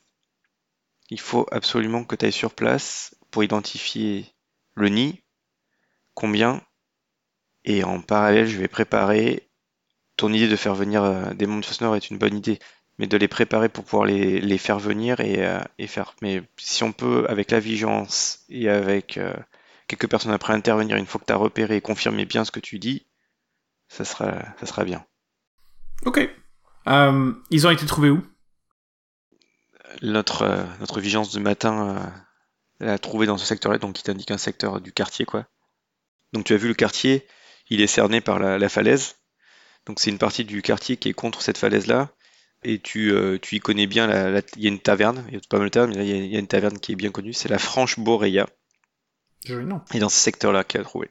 Il 1.10 1.20
faut 1.20 1.46
absolument 1.50 2.04
que 2.04 2.16
tu 2.16 2.26
ailles 2.26 2.32
sur 2.32 2.54
place 2.54 3.16
pour 3.30 3.44
identifier 3.44 4.26
le 4.74 4.88
nid, 4.88 5.22
combien, 6.14 6.62
et 7.64 7.84
en 7.84 8.00
parallèle, 8.00 8.46
je 8.46 8.58
vais 8.58 8.68
préparer. 8.68 9.47
Ton 10.18 10.32
idée 10.32 10.48
de 10.48 10.56
faire 10.56 10.74
venir 10.74 11.04
euh, 11.04 11.32
des 11.32 11.46
mondes 11.46 11.64
Nord 11.80 11.96
est 11.96 12.10
une 12.10 12.18
bonne 12.18 12.36
idée, 12.36 12.58
mais 12.98 13.06
de 13.06 13.16
les 13.16 13.28
préparer 13.28 13.68
pour 13.68 13.84
pouvoir 13.84 14.04
les, 14.04 14.40
les 14.40 14.58
faire 14.58 14.80
venir 14.80 15.20
et, 15.20 15.46
euh, 15.46 15.60
et, 15.78 15.86
faire. 15.86 16.14
Mais 16.20 16.42
si 16.56 16.82
on 16.82 16.92
peut, 16.92 17.24
avec 17.28 17.52
la 17.52 17.60
vigilance 17.60 18.40
et 18.48 18.68
avec 18.68 19.16
euh, 19.16 19.32
quelques 19.86 20.10
personnes 20.10 20.32
après 20.32 20.52
intervenir, 20.52 20.96
une 20.96 21.06
fois 21.06 21.20
que 21.20 21.26
tu 21.26 21.32
as 21.32 21.36
repéré 21.36 21.76
et 21.76 21.80
confirmé 21.80 22.24
bien 22.24 22.44
ce 22.44 22.50
que 22.50 22.58
tu 22.58 22.80
dis, 22.80 23.06
ça 23.88 24.04
sera, 24.04 24.42
ça 24.58 24.66
sera 24.66 24.84
bien. 24.84 25.06
Ok. 26.04 26.28
Euh, 26.88 27.32
ils 27.50 27.66
ont 27.66 27.70
été 27.70 27.86
trouvés 27.86 28.10
où? 28.10 28.20
Notre, 30.02 30.42
euh, 30.42 30.64
notre 30.80 31.00
vigilance 31.00 31.30
du 31.30 31.40
matin 31.40 31.96
euh, 32.80 32.86
l'a 32.86 32.98
trouvé 32.98 33.26
dans 33.26 33.38
ce 33.38 33.46
secteur-là, 33.46 33.78
donc 33.78 34.00
il 34.00 34.02
t'indique 34.02 34.32
un 34.32 34.38
secteur 34.38 34.80
du 34.80 34.92
quartier, 34.92 35.24
quoi. 35.24 35.46
Donc 36.32 36.44
tu 36.44 36.54
as 36.54 36.56
vu 36.56 36.66
le 36.66 36.74
quartier, 36.74 37.24
il 37.70 37.80
est 37.80 37.86
cerné 37.86 38.20
par 38.20 38.40
la, 38.40 38.58
la 38.58 38.68
falaise. 38.68 39.14
Donc 39.88 39.98
c'est 39.98 40.10
une 40.10 40.18
partie 40.18 40.44
du 40.44 40.62
quartier 40.62 40.96
qui 40.96 41.08
est 41.08 41.14
contre 41.14 41.42
cette 41.42 41.58
falaise-là. 41.58 42.10
Et 42.64 42.78
tu, 42.78 43.12
euh, 43.12 43.38
tu 43.40 43.56
y 43.56 43.60
connais 43.60 43.86
bien, 43.86 44.08
il 44.56 44.62
y 44.62 44.66
a 44.66 44.68
une 44.68 44.80
taverne, 44.80 45.24
il 45.28 45.34
y 45.34 45.36
a 45.36 45.40
pas 45.48 45.58
mal 45.58 45.68
de 45.68 45.70
tavernes, 45.70 45.90
mais 45.92 45.98
là 45.98 46.02
il 46.04 46.10
y 46.10 46.12
a, 46.12 46.16
il 46.16 46.32
y 46.32 46.36
a 46.36 46.40
une 46.40 46.48
taverne 46.48 46.78
qui 46.78 46.92
est 46.92 46.96
bien 46.96 47.10
connue, 47.10 47.32
c'est 47.32 47.48
la 47.48 47.58
Franche 47.58 47.98
Boréa. 47.98 48.48
Joli 49.44 49.64
nom. 49.64 49.80
Et 49.94 50.00
dans 50.00 50.08
ce 50.08 50.18
secteur-là 50.18 50.64
qu'il 50.64 50.80
a 50.80 50.84
trouvé. 50.84 51.08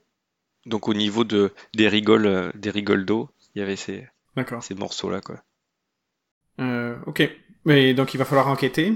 Donc 0.65 0.89
au 0.89 0.93
niveau 0.93 1.23
de, 1.23 1.53
des 1.73 1.87
rigoles, 1.87 2.25
euh, 2.25 2.51
des 2.53 2.69
rigoles 2.69 3.05
d'eau, 3.05 3.29
il 3.55 3.59
y 3.59 3.61
avait 3.61 3.77
ces, 3.77 4.07
ces 4.61 4.75
morceaux-là, 4.75 5.21
quoi. 5.21 5.41
Euh, 6.59 6.97
ok. 7.05 7.29
Mais 7.65 7.93
donc 7.93 8.13
il 8.13 8.17
va 8.17 8.25
falloir 8.25 8.49
enquêter. 8.49 8.93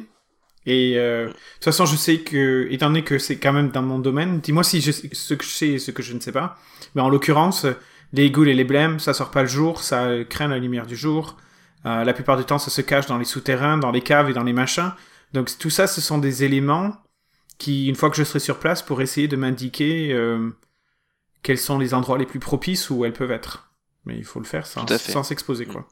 Et 0.66 0.98
euh, 0.98 1.28
de 1.28 1.32
toute 1.32 1.64
façon, 1.64 1.86
je 1.86 1.96
sais 1.96 2.20
que, 2.20 2.68
étant 2.70 2.88
donné 2.88 3.04
que 3.04 3.18
c'est 3.18 3.38
quand 3.38 3.54
même 3.54 3.72
dans 3.72 3.82
mon 3.82 3.98
domaine, 3.98 4.42
dis-moi 4.42 4.64
si 4.64 4.82
je, 4.82 4.92
ce 4.92 5.34
que 5.34 5.44
je 5.44 5.50
sais 5.50 5.70
et 5.70 5.80
ce 5.80 5.92
que 5.92 6.04
je 6.04 6.14
ne 6.14 6.20
sais 6.20 6.32
pas. 6.32 6.58
Mais 6.94 7.02
en 7.02 7.10
l'occurrence, 7.10 7.66
les 8.14 8.24
égouts 8.26 8.46
et 8.46 8.54
les 8.54 8.64
blêmes, 8.64 9.00
ça 9.00 9.14
sort 9.14 9.32
pas 9.32 9.42
le 9.42 9.48
jour, 9.48 9.82
ça 9.82 10.24
craint 10.26 10.48
la 10.48 10.58
lumière 10.60 10.86
du 10.86 10.96
jour. 10.96 11.38
Euh, 11.86 12.04
la 12.04 12.14
plupart 12.14 12.38
du 12.38 12.44
temps, 12.44 12.60
ça 12.60 12.70
se 12.70 12.82
cache 12.82 13.08
dans 13.08 13.18
les 13.18 13.26
souterrains, 13.26 13.78
dans 13.78 13.92
les 13.92 14.02
caves 14.02 14.30
et 14.30 14.34
dans 14.34 14.44
les 14.44 14.54
machins. 14.54 14.92
Donc 15.34 15.58
tout 15.58 15.70
ça, 15.70 15.88
ce 15.88 16.02
sont 16.02 16.18
des 16.18 16.44
éléments 16.44 16.96
qui, 17.58 17.88
une 17.88 17.96
fois 17.96 18.10
que 18.10 18.18
je 18.18 18.24
serai 18.24 18.40
sur 18.40 18.60
place, 18.60 18.82
pour 18.82 19.02
essayer 19.02 19.28
de 19.28 19.36
m'indiquer 19.36 20.14
euh, 20.14 20.50
quels 21.44 21.58
sont 21.58 21.80
les 21.80 21.94
endroits 21.94 22.18
les 22.18 22.26
plus 22.26 22.40
propices 22.40 22.90
où 22.90 23.06
elles 23.06 23.14
peuvent 23.14 23.32
être. 23.32 23.72
Mais 24.06 24.18
il 24.18 24.26
faut 24.26 24.40
le 24.40 24.46
faire 24.46 24.66
sans 24.66 25.24
s'exposer, 25.24 25.66
quoi. 25.66 25.88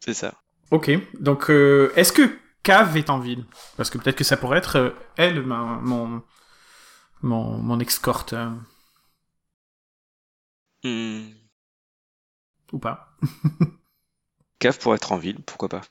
C'est 0.00 0.14
ça. 0.14 0.34
Ok, 0.70 0.90
donc 1.20 1.50
euh, 1.50 1.92
est-ce 1.96 2.12
que 2.12 2.28
Cave 2.62 2.96
est 2.96 3.10
en 3.10 3.18
ville? 3.18 3.44
Parce 3.76 3.90
que 3.90 3.98
peut-être 3.98 4.16
que 4.16 4.24
ça 4.24 4.36
pourrait 4.36 4.58
être 4.58 4.94
elle, 5.16 5.42
ma- 5.42 5.78
mon, 5.82 6.22
mon, 7.22 7.58
mon 7.58 7.78
escorte, 7.80 8.32
euh, 8.32 8.50
Hmm. 10.84 11.30
ou 12.72 12.78
pas. 12.78 13.16
Cave 14.58 14.78
pour 14.78 14.94
être 14.94 15.12
en 15.12 15.18
ville, 15.18 15.42
pourquoi 15.42 15.68
pas. 15.68 15.82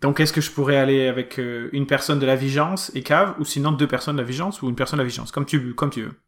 Donc 0.00 0.20
est-ce 0.20 0.32
que 0.32 0.40
je 0.40 0.50
pourrais 0.50 0.76
aller 0.76 1.08
avec 1.08 1.38
euh, 1.38 1.68
une 1.72 1.86
personne 1.86 2.18
de 2.18 2.26
la 2.26 2.36
Vigence 2.36 2.92
et 2.94 3.02
Cave, 3.02 3.34
ou 3.40 3.44
sinon 3.44 3.72
deux 3.72 3.88
personnes 3.88 4.16
de 4.16 4.22
la 4.22 4.26
Vigence, 4.26 4.62
ou 4.62 4.68
une 4.68 4.76
personne 4.76 4.98
de 4.98 5.02
la 5.02 5.08
Vigence, 5.08 5.32
comme 5.32 5.46
tu, 5.46 5.74
comme 5.74 5.90
tu 5.90 6.02
veux. 6.02 6.20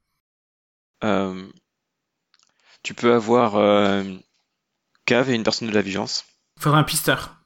Euh, 1.05 1.49
tu 2.83 2.95
peux 2.95 3.15
avoir 3.15 3.57
euh, 3.57 4.03
Cave 5.07 5.31
et 5.31 5.35
une 5.35 5.45
personne 5.45 5.69
de 5.69 5.75
la 5.75 5.83
vigilance. 5.83 6.25
Il 6.57 6.63
faudrait 6.63 6.81
un 6.81 6.85
pisteur. 6.85 7.37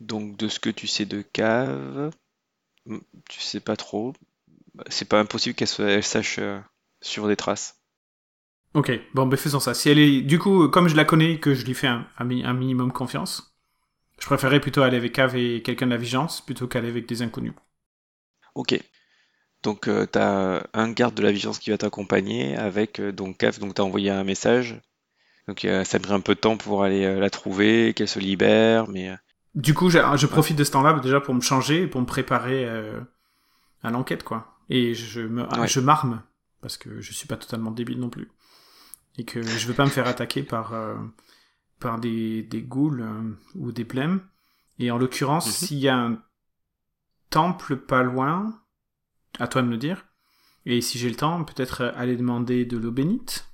Donc 0.00 0.36
de 0.36 0.48
ce 0.48 0.58
que 0.58 0.68
tu 0.68 0.88
sais 0.88 1.06
de 1.06 1.22
Cave, 1.22 2.10
hmm, 2.86 2.98
tu 3.28 3.40
sais 3.40 3.60
pas 3.60 3.76
trop. 3.76 4.12
Bah, 4.74 4.84
C'est 4.88 5.08
pas 5.08 5.20
impossible 5.20 5.54
qu'elle 5.54 6.02
sache 6.02 6.40
sur 7.00 7.28
des 7.28 7.36
traces. 7.36 7.81
Ok, 8.74 8.90
bon, 9.14 9.26
ben 9.26 9.36
faisons 9.36 9.60
ça. 9.60 9.74
Si 9.74 9.88
elle 9.90 9.98
est, 9.98 10.22
du 10.22 10.38
coup, 10.38 10.68
comme 10.68 10.88
je 10.88 10.96
la 10.96 11.04
connais, 11.04 11.38
que 11.38 11.54
je 11.54 11.64
lui 11.66 11.74
fais 11.74 11.88
un, 11.88 12.06
un, 12.18 12.24
mi- 12.24 12.44
un 12.44 12.54
minimum 12.54 12.90
confiance, 12.92 13.54
je 14.20 14.26
préférerais 14.26 14.60
plutôt 14.60 14.82
aller 14.82 14.96
avec 14.98 15.12
Cave 15.14 15.36
et 15.36 15.62
quelqu'un 15.62 15.86
de 15.86 15.92
la 15.92 15.98
Vigence, 15.98 16.42
plutôt 16.44 16.68
qu'aller 16.68 16.88
avec 16.88 17.06
des 17.08 17.22
inconnus. 17.22 17.54
Ok. 18.54 18.80
Donc 19.62 19.88
euh, 19.88 20.06
t'as 20.06 20.64
un 20.74 20.92
garde 20.92 21.14
de 21.14 21.22
la 21.22 21.32
vigilance 21.32 21.58
qui 21.60 21.70
va 21.70 21.78
t'accompagner 21.78 22.56
avec 22.56 23.00
euh, 23.00 23.12
donc 23.12 23.38
Cave, 23.38 23.58
donc 23.60 23.74
t'as 23.74 23.82
envoyé 23.84 24.10
un 24.10 24.24
message. 24.24 24.80
Donc 25.48 25.64
euh, 25.66 25.84
ça 25.84 25.98
me 25.98 26.04
pris 26.04 26.12
un 26.14 26.20
peu 26.20 26.34
de 26.36 26.40
temps 26.40 26.56
pour 26.58 26.84
aller 26.84 27.04
euh, 27.04 27.20
la 27.20 27.30
trouver, 27.30 27.94
qu'elle 27.94 28.08
se 28.08 28.20
libère, 28.20 28.88
mais 28.88 29.12
Du 29.54 29.74
coup, 29.74 29.90
je, 29.90 29.98
je 30.16 30.26
profite 30.26 30.56
de 30.56 30.64
ce 30.64 30.70
temps-là 30.72 30.98
déjà 31.00 31.20
pour 31.20 31.34
me 31.34 31.40
changer 31.40 31.82
et 31.82 31.86
pour 31.86 32.00
me 32.00 32.06
préparer 32.06 32.66
à 33.82 33.90
l'enquête, 33.90 34.22
quoi. 34.22 34.58
Et 34.68 34.94
je 34.94 35.20
me, 35.20 35.42
Ouais. 35.56 35.68
je 35.68 35.80
m'arme 35.80 36.22
parce 36.60 36.76
que 36.76 37.00
je 37.00 37.12
suis 37.12 37.26
pas 37.26 37.36
totalement 37.36 37.70
débile 37.70 37.98
non 37.98 38.08
plus 38.10 38.28
et 39.18 39.24
que 39.24 39.42
je 39.42 39.66
veux 39.66 39.74
pas 39.74 39.84
me 39.84 39.90
faire 39.90 40.06
attaquer 40.06 40.42
par 40.42 40.72
euh, 40.74 40.94
par 41.78 41.98
des 42.00 42.42
des 42.42 42.62
ghouls 42.62 43.00
euh, 43.02 43.36
ou 43.54 43.72
des 43.72 43.84
blêmes. 43.84 44.20
Et 44.78 44.90
en 44.90 44.98
l'occurrence, 44.98 45.46
Mhm. 45.46 45.52
s'il 45.66 45.78
y 45.78 45.88
a 45.88 45.96
un 45.96 46.18
temple 47.30 47.76
pas 47.76 48.02
loin, 48.02 48.58
à 49.38 49.46
toi 49.48 49.62
de 49.62 49.68
me 49.68 49.76
dire. 49.76 50.06
Et 50.66 50.80
si 50.80 50.98
j'ai 50.98 51.08
le 51.08 51.16
temps, 51.16 51.42
peut-être 51.44 51.82
euh, 51.82 51.92
aller 51.96 52.16
demander 52.16 52.64
de 52.64 52.76
l'eau 52.76 52.90
bénite. 52.92 53.46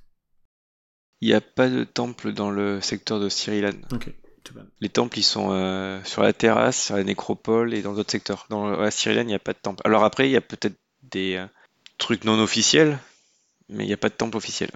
il 1.21 1.27
n'y 1.27 1.33
a 1.33 1.41
pas 1.41 1.69
de 1.69 1.83
temple 1.83 2.31
dans 2.33 2.49
le 2.51 2.79
secteur 2.81 3.19
de 3.19 3.27
Cyrilan. 3.29 3.73
Les 4.79 4.89
temples, 4.89 5.19
ils 5.19 5.23
sont 5.23 5.51
euh, 5.51 6.01
sur 6.05 6.23
la 6.23 6.33
terrasse, 6.33 6.85
sur 6.85 6.95
la 6.95 7.03
nécropole 7.03 7.73
et 7.73 7.81
dans 7.81 7.93
d'autres 7.93 8.11
secteurs. 8.11 8.45
Dans 8.49 8.69
la 8.69 8.89
Cyrilan, 8.91 9.23
il 9.23 9.27
n'y 9.27 9.33
a 9.35 9.39
pas 9.39 9.53
de 9.53 9.59
temple. 9.59 9.81
Alors 9.85 10.03
après, 10.05 10.27
il 10.29 10.31
y 10.31 10.37
a 10.37 10.41
peut-être 10.41 10.77
des 11.03 11.45
trucs 11.97 12.23
non 12.23 12.39
officiels, 12.41 12.97
mais 13.67 13.83
il 13.83 13.87
n'y 13.87 13.93
a 13.93 13.97
pas 13.97 14.09
de 14.09 14.13
temple 14.15 14.37
officiel. 14.37 14.71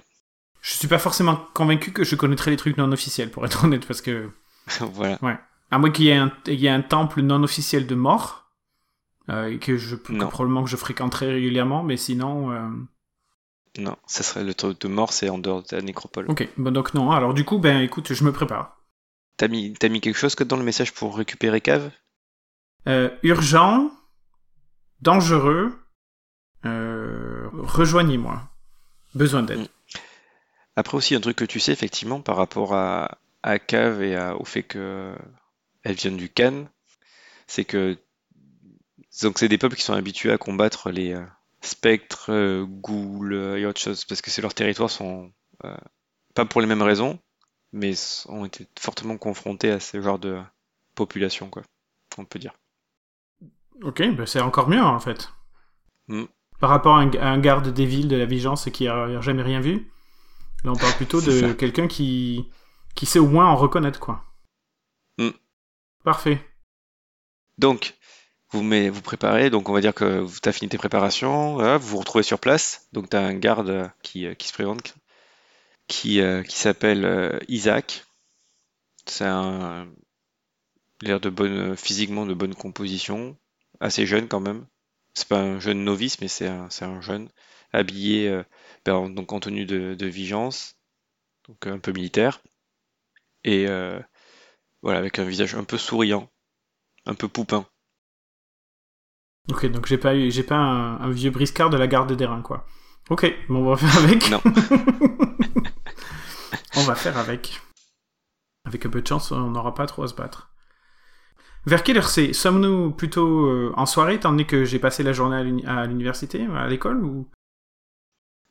Je 0.66 0.72
suis 0.72 0.88
pas 0.88 0.98
forcément 0.98 1.36
convaincu 1.52 1.92
que 1.92 2.04
je 2.04 2.16
connaîtrais 2.16 2.50
les 2.50 2.56
trucs 2.56 2.78
non 2.78 2.90
officiels, 2.90 3.30
pour 3.30 3.44
être 3.44 3.64
honnête, 3.64 3.86
parce 3.86 4.00
que 4.00 4.30
voilà. 4.80 5.18
À 5.70 5.78
moins 5.78 5.90
qu'il 5.90 6.06
y, 6.06 6.08
ait 6.08 6.16
un- 6.16 6.32
il 6.46 6.58
y 6.58 6.66
ait 6.66 6.70
un 6.70 6.80
temple 6.80 7.20
non 7.20 7.42
officiel 7.42 7.86
de 7.86 7.94
mort, 7.94 8.50
euh, 9.28 9.58
que 9.58 9.76
je 9.76 9.96
que 9.96 10.12
probablement 10.24 10.64
que 10.64 10.70
je 10.70 10.76
fréquenterai 10.76 11.32
régulièrement, 11.32 11.82
mais 11.82 11.96
sinon. 11.98 12.50
euh, 12.52 12.68
Non, 13.78 13.96
ça 14.06 14.22
serait 14.22 14.44
le 14.44 14.54
truc 14.54 14.80
de 14.80 14.88
mort, 14.88 15.12
c'est 15.12 15.28
en 15.28 15.36
dehors 15.38 15.62
de 15.62 15.76
la 15.76 15.82
nécropole. 15.82 16.30
Ok, 16.30 16.48
bon 16.56 16.70
donc 16.72 16.94
non. 16.94 17.10
Alors 17.12 17.34
du 17.34 17.44
coup, 17.44 17.58
ben 17.58 17.80
écoute, 17.82 18.14
je 18.14 18.24
me 18.24 18.32
prépare. 18.32 18.78
T'as 19.36 19.48
mis, 19.48 19.74
mis 19.90 20.00
quelque 20.00 20.16
chose 20.16 20.34
que 20.34 20.44
dans 20.44 20.56
le 20.56 20.64
message 20.64 20.94
pour 20.94 21.16
récupérer 21.16 21.60
Cave? 21.60 21.90
Euh, 22.86 23.10
urgent, 23.22 23.90
dangereux, 25.02 25.74
euh, 26.64 27.48
rejoignez-moi. 27.52 28.42
Besoin 29.14 29.42
d'aide. 29.42 29.60
Mm. 29.60 29.66
Après 30.76 30.96
aussi, 30.96 31.14
un 31.14 31.20
truc 31.20 31.36
que 31.36 31.44
tu 31.44 31.60
sais 31.60 31.72
effectivement 31.72 32.20
par 32.20 32.36
rapport 32.36 32.74
à, 32.74 33.18
à 33.42 33.58
Cave 33.58 34.02
et 34.02 34.16
à- 34.16 34.36
au 34.36 34.44
fait 34.44 34.62
que 34.62 35.14
elle 35.84 35.96
vienne 35.96 36.16
du 36.16 36.30
Cannes, 36.30 36.68
c'est 37.48 37.64
que 37.64 37.98
donc 39.22 39.38
c'est 39.38 39.48
des 39.48 39.58
peuples 39.58 39.76
qui 39.76 39.82
sont 39.82 39.94
habitués 39.94 40.32
à 40.32 40.38
combattre 40.38 40.90
les 40.90 41.12
euh, 41.14 41.24
spectres, 41.60 42.30
euh, 42.30 42.64
ghouls 42.66 43.32
euh, 43.32 43.56
et 43.58 43.66
autres 43.66 43.80
choses, 43.80 44.04
parce 44.04 44.20
que 44.22 44.30
c'est 44.30 44.42
leurs 44.42 44.54
territoires 44.54 44.90
sont 44.90 45.32
euh, 45.64 45.76
pas 46.34 46.44
pour 46.46 46.60
les 46.60 46.66
mêmes 46.66 46.82
raisons, 46.82 47.18
mais 47.72 47.94
ont 48.28 48.44
été 48.46 48.66
fortement 48.78 49.18
confrontés 49.18 49.70
à 49.70 49.80
ce 49.80 50.00
genre 50.02 50.18
de 50.18 50.40
population, 50.94 51.50
quoi, 51.50 51.62
on 52.18 52.24
peut 52.24 52.38
dire. 52.40 52.54
Ok, 53.82 54.02
ben 54.16 54.26
c'est 54.26 54.40
encore 54.40 54.68
mieux 54.68 54.82
en 54.82 54.98
fait. 55.00 55.32
Mm. 56.08 56.24
Par 56.60 56.70
rapport 56.70 56.96
à 56.96 57.00
un, 57.00 57.10
à 57.12 57.28
un 57.28 57.38
garde 57.38 57.68
des 57.72 57.86
villes 57.86 58.08
de 58.08 58.16
la 58.16 58.24
vigilance 58.26 58.68
qui 58.72 58.88
a, 58.88 59.04
a 59.04 59.20
jamais 59.20 59.42
rien 59.42 59.60
vu, 59.60 59.90
là 60.64 60.72
on 60.72 60.76
parle 60.76 60.94
plutôt 60.94 61.20
de 61.20 61.52
quelqu'un 61.52 61.86
qui 61.88 62.48
qui 62.94 63.06
sait 63.06 63.18
au 63.18 63.26
moins 63.26 63.46
en 63.46 63.56
reconnaître 63.56 64.00
quoi. 64.00 64.24
Mm. 65.18 65.30
Parfait. 66.04 66.44
Donc, 67.58 67.94
vous 68.50 68.62
met- 68.62 68.90
vous 68.90 69.00
préparez, 69.02 69.50
donc 69.50 69.68
on 69.68 69.72
va 69.72 69.80
dire 69.80 69.94
que 69.94 70.26
tu 70.42 70.48
as 70.48 70.52
fini 70.52 70.68
tes 70.68 70.78
préparations, 70.78 71.54
voilà, 71.54 71.78
vous 71.78 71.88
vous 71.88 71.98
retrouvez 71.98 72.24
sur 72.24 72.38
place, 72.40 72.88
donc 72.92 73.10
tu 73.10 73.16
as 73.16 73.20
un 73.20 73.34
garde 73.34 73.70
euh, 73.70 73.88
qui, 74.02 74.26
qui 74.36 74.48
se 74.48 74.52
présente, 74.52 74.94
qui, 75.86 76.20
euh, 76.20 76.42
qui 76.42 76.56
s'appelle 76.56 77.04
euh, 77.04 77.38
Isaac. 77.48 78.04
C'est 79.06 79.24
un 79.24 79.86
il 81.02 81.08
a 81.08 81.10
l'air 81.10 81.20
de 81.20 81.28
bonne, 81.30 81.76
physiquement 81.76 82.24
de 82.26 82.34
bonne 82.34 82.54
composition, 82.54 83.36
assez 83.80 84.06
jeune 84.06 84.28
quand 84.28 84.40
même. 84.40 84.66
C'est 85.14 85.28
pas 85.28 85.40
un 85.40 85.60
jeune 85.60 85.84
novice, 85.84 86.20
mais 86.20 86.28
c'est 86.28 86.48
un, 86.48 86.70
c'est 86.70 86.84
un 86.84 87.00
jeune, 87.00 87.28
habillé 87.74 88.28
euh, 88.28 88.42
ben, 88.84 88.94
en- 88.94 89.08
donc 89.10 89.32
en 89.32 89.40
tenue 89.40 89.66
de, 89.66 89.94
de 89.94 90.06
vigilance. 90.06 90.76
donc 91.48 91.66
un 91.66 91.78
peu 91.78 91.92
militaire, 91.92 92.40
et 93.44 93.66
euh, 93.68 94.00
voilà, 94.82 94.98
avec 94.98 95.18
un 95.18 95.24
visage 95.24 95.54
un 95.54 95.64
peu 95.64 95.78
souriant, 95.78 96.30
un 97.06 97.14
peu 97.14 97.28
poupin. 97.28 97.66
Ok, 99.50 99.66
donc 99.66 99.86
j'ai 99.86 99.98
pas 99.98 100.18
j'ai 100.30 100.42
pas 100.42 100.56
un, 100.56 101.00
un 101.00 101.10
vieux 101.10 101.30
briscard 101.30 101.70
de 101.70 101.76
la 101.76 101.86
garde 101.86 102.12
des 102.12 102.26
reins, 102.26 102.42
quoi. 102.42 102.66
Ok, 103.10 103.30
bon, 103.48 103.66
on 103.66 103.74
va 103.74 103.76
faire 103.76 103.98
avec. 104.02 104.30
Non. 104.30 104.40
on 106.76 106.82
va 106.82 106.94
faire 106.94 107.16
avec. 107.18 107.60
Avec 108.64 108.86
un 108.86 108.90
peu 108.90 109.02
de 109.02 109.06
chance, 109.06 109.30
on 109.30 109.50
n'aura 109.50 109.74
pas 109.74 109.86
trop 109.86 110.04
à 110.04 110.08
se 110.08 110.14
battre. 110.14 110.50
Vers 111.66 111.82
quelle 111.82 111.98
heure 111.98 112.08
c'est 112.08 112.32
Sommes-nous 112.32 112.90
plutôt 112.92 113.46
euh, 113.46 113.72
en 113.76 113.86
soirée, 113.86 114.14
étant 114.14 114.30
donné 114.30 114.46
que 114.46 114.64
j'ai 114.64 114.78
passé 114.78 115.02
la 115.02 115.12
journée 115.12 115.62
à 115.66 115.86
l'université, 115.86 116.46
à 116.46 116.66
l'école, 116.66 117.04
ou? 117.04 117.28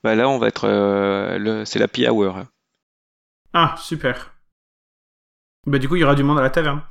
Bah 0.04 0.16
là, 0.16 0.30
on 0.30 0.38
va 0.38 0.48
être, 0.50 0.66
euh, 0.66 1.38
le, 1.40 1.66
c'est 1.66 1.80
la 1.80 1.86
happy 1.86 2.08
hour. 2.08 2.46
Ah, 3.54 3.76
super. 3.80 4.32
Bah 5.66 5.78
du 5.78 5.90
coup, 5.90 5.98
il 5.98 6.02
y 6.02 6.04
aura 6.06 6.16
du 6.16 6.24
monde 6.24 6.40
à 6.40 6.42
la 6.42 6.50
taverne. 6.50 6.82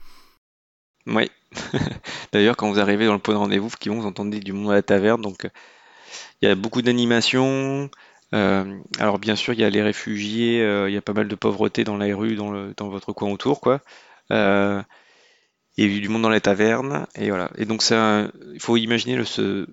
Oui. 1.06 1.30
D'ailleurs, 2.32 2.56
quand 2.56 2.70
vous 2.70 2.80
arrivez 2.80 3.06
dans 3.06 3.12
le 3.12 3.18
point 3.18 3.34
de 3.34 3.38
rendez-vous, 3.38 3.68
vous 3.68 4.06
entendez 4.06 4.40
du 4.40 4.52
monde 4.52 4.70
à 4.70 4.74
la 4.74 4.82
taverne. 4.82 5.20
Donc, 5.20 5.44
euh, 5.44 5.48
il 6.42 6.48
y 6.48 6.52
a 6.52 6.54
beaucoup 6.54 6.82
d'animations. 6.82 7.90
Euh, 8.34 8.80
alors, 8.98 9.18
bien 9.18 9.36
sûr, 9.36 9.54
il 9.54 9.60
y 9.60 9.64
a 9.64 9.70
les 9.70 9.82
réfugiés. 9.82 10.62
euh, 10.62 10.90
il 10.90 10.94
y 10.94 10.98
a 10.98 11.02
pas 11.02 11.12
mal 11.14 11.28
de 11.28 11.34
pauvreté 11.36 11.84
dans 11.84 11.98
les 11.98 12.14
rues, 12.14 12.36
dans, 12.36 12.50
le, 12.52 12.74
dans 12.76 12.88
votre 12.90 13.12
coin 13.12 13.30
autour, 13.30 13.60
quoi. 13.60 13.80
Euh, 14.32 14.82
il 15.76 15.84
y 15.86 15.88
a 15.94 15.96
eu 15.98 16.00
du 16.00 16.08
monde 16.08 16.22
dans 16.22 16.30
les 16.30 16.40
tavernes. 16.40 17.06
Et 17.16 17.30
voilà. 17.30 17.50
Et 17.58 17.64
donc, 17.66 17.82
un- 17.92 18.30
il 18.54 18.60
faut 18.60 18.76
imaginer 18.76 19.16
le, 19.16 19.24
ce- 19.24 19.66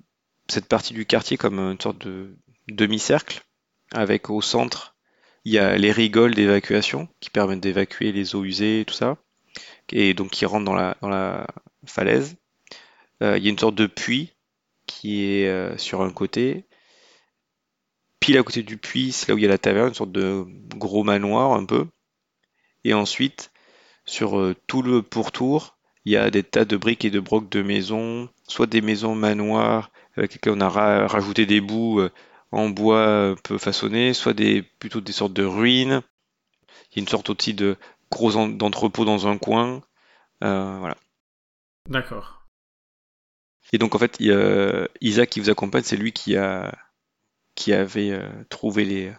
cette 0.49 0.67
partie 0.67 0.93
du 0.93 1.05
quartier 1.05 1.37
comme 1.37 1.59
une 1.59 1.81
sorte 1.81 1.99
de 2.07 2.35
demi-cercle, 2.71 3.41
avec 3.93 4.29
au 4.29 4.41
centre, 4.41 4.95
il 5.45 5.53
y 5.53 5.59
a 5.59 5.77
les 5.77 5.91
rigoles 5.91 6.35
d'évacuation 6.35 7.07
qui 7.19 7.29
permettent 7.29 7.61
d'évacuer 7.61 8.11
les 8.11 8.35
eaux 8.35 8.43
usées 8.43 8.81
et 8.81 8.85
tout 8.85 8.93
ça 8.93 9.17
et 9.91 10.13
donc 10.13 10.29
qui 10.31 10.45
rentre 10.45 10.65
dans 10.65 10.75
la, 10.75 10.97
dans 11.01 11.09
la 11.09 11.47
falaise. 11.85 12.35
Euh, 13.23 13.37
il 13.37 13.43
y 13.43 13.47
a 13.47 13.49
une 13.49 13.59
sorte 13.59 13.75
de 13.75 13.87
puits 13.87 14.33
qui 14.85 15.25
est 15.25 15.47
euh, 15.47 15.77
sur 15.77 16.01
un 16.01 16.11
côté. 16.11 16.65
Pile 18.19 18.37
à 18.37 18.43
côté 18.43 18.63
du 18.63 18.77
puits, 18.77 19.11
c'est 19.11 19.29
là 19.29 19.35
où 19.35 19.37
il 19.37 19.43
y 19.43 19.47
a 19.47 19.49
la 19.49 19.57
taverne, 19.57 19.89
une 19.89 19.93
sorte 19.93 20.11
de 20.11 20.45
gros 20.75 21.03
manoir 21.03 21.53
un 21.53 21.65
peu. 21.65 21.87
Et 22.83 22.93
ensuite, 22.93 23.51
sur 24.05 24.39
euh, 24.39 24.55
tout 24.67 24.81
le 24.81 25.01
pourtour, 25.01 25.77
il 26.05 26.13
y 26.13 26.17
a 26.17 26.29
des 26.29 26.43
tas 26.43 26.65
de 26.65 26.77
briques 26.77 27.05
et 27.05 27.09
de 27.09 27.19
brocs 27.19 27.49
de 27.49 27.61
maisons, 27.61 28.29
soit 28.47 28.67
des 28.67 28.81
maisons 28.81 29.15
manoirs 29.15 29.91
avec 30.15 30.33
lesquelles 30.33 30.53
on 30.53 30.61
a 30.61 30.69
ra- 30.69 31.07
rajouté 31.07 31.45
des 31.45 31.61
bouts 31.61 32.01
en 32.51 32.69
bois 32.69 33.29
un 33.31 33.35
peu 33.35 33.57
façonnés, 33.57 34.13
soit 34.13 34.33
des 34.33 34.63
plutôt 34.63 35.01
des 35.01 35.11
sortes 35.11 35.33
de 35.33 35.43
ruines. 35.43 36.01
Il 36.91 36.97
y 36.97 36.99
a 36.99 37.01
une 37.01 37.07
sorte 37.07 37.29
aussi 37.29 37.53
de 37.53 37.77
gros 38.11 38.35
en- 38.37 38.47
d'entrepôt 38.47 39.05
dans 39.05 39.27
un 39.27 39.37
coin. 39.37 39.83
Euh, 40.43 40.77
voilà. 40.79 40.97
D'accord. 41.87 42.45
Et 43.71 43.77
donc 43.77 43.93
en 43.95 43.99
fait, 43.99 44.17
il 44.19 44.31
a 44.31 44.87
Isaac 45.01 45.29
qui 45.29 45.39
vous 45.39 45.49
accompagne, 45.49 45.83
c'est 45.83 45.97
lui 45.97 46.11
qui 46.11 46.35
a 46.37 46.75
qui 47.55 47.73
avait 47.73 48.11
euh, 48.11 48.27
trouvé 48.49 48.85
les 48.85 49.13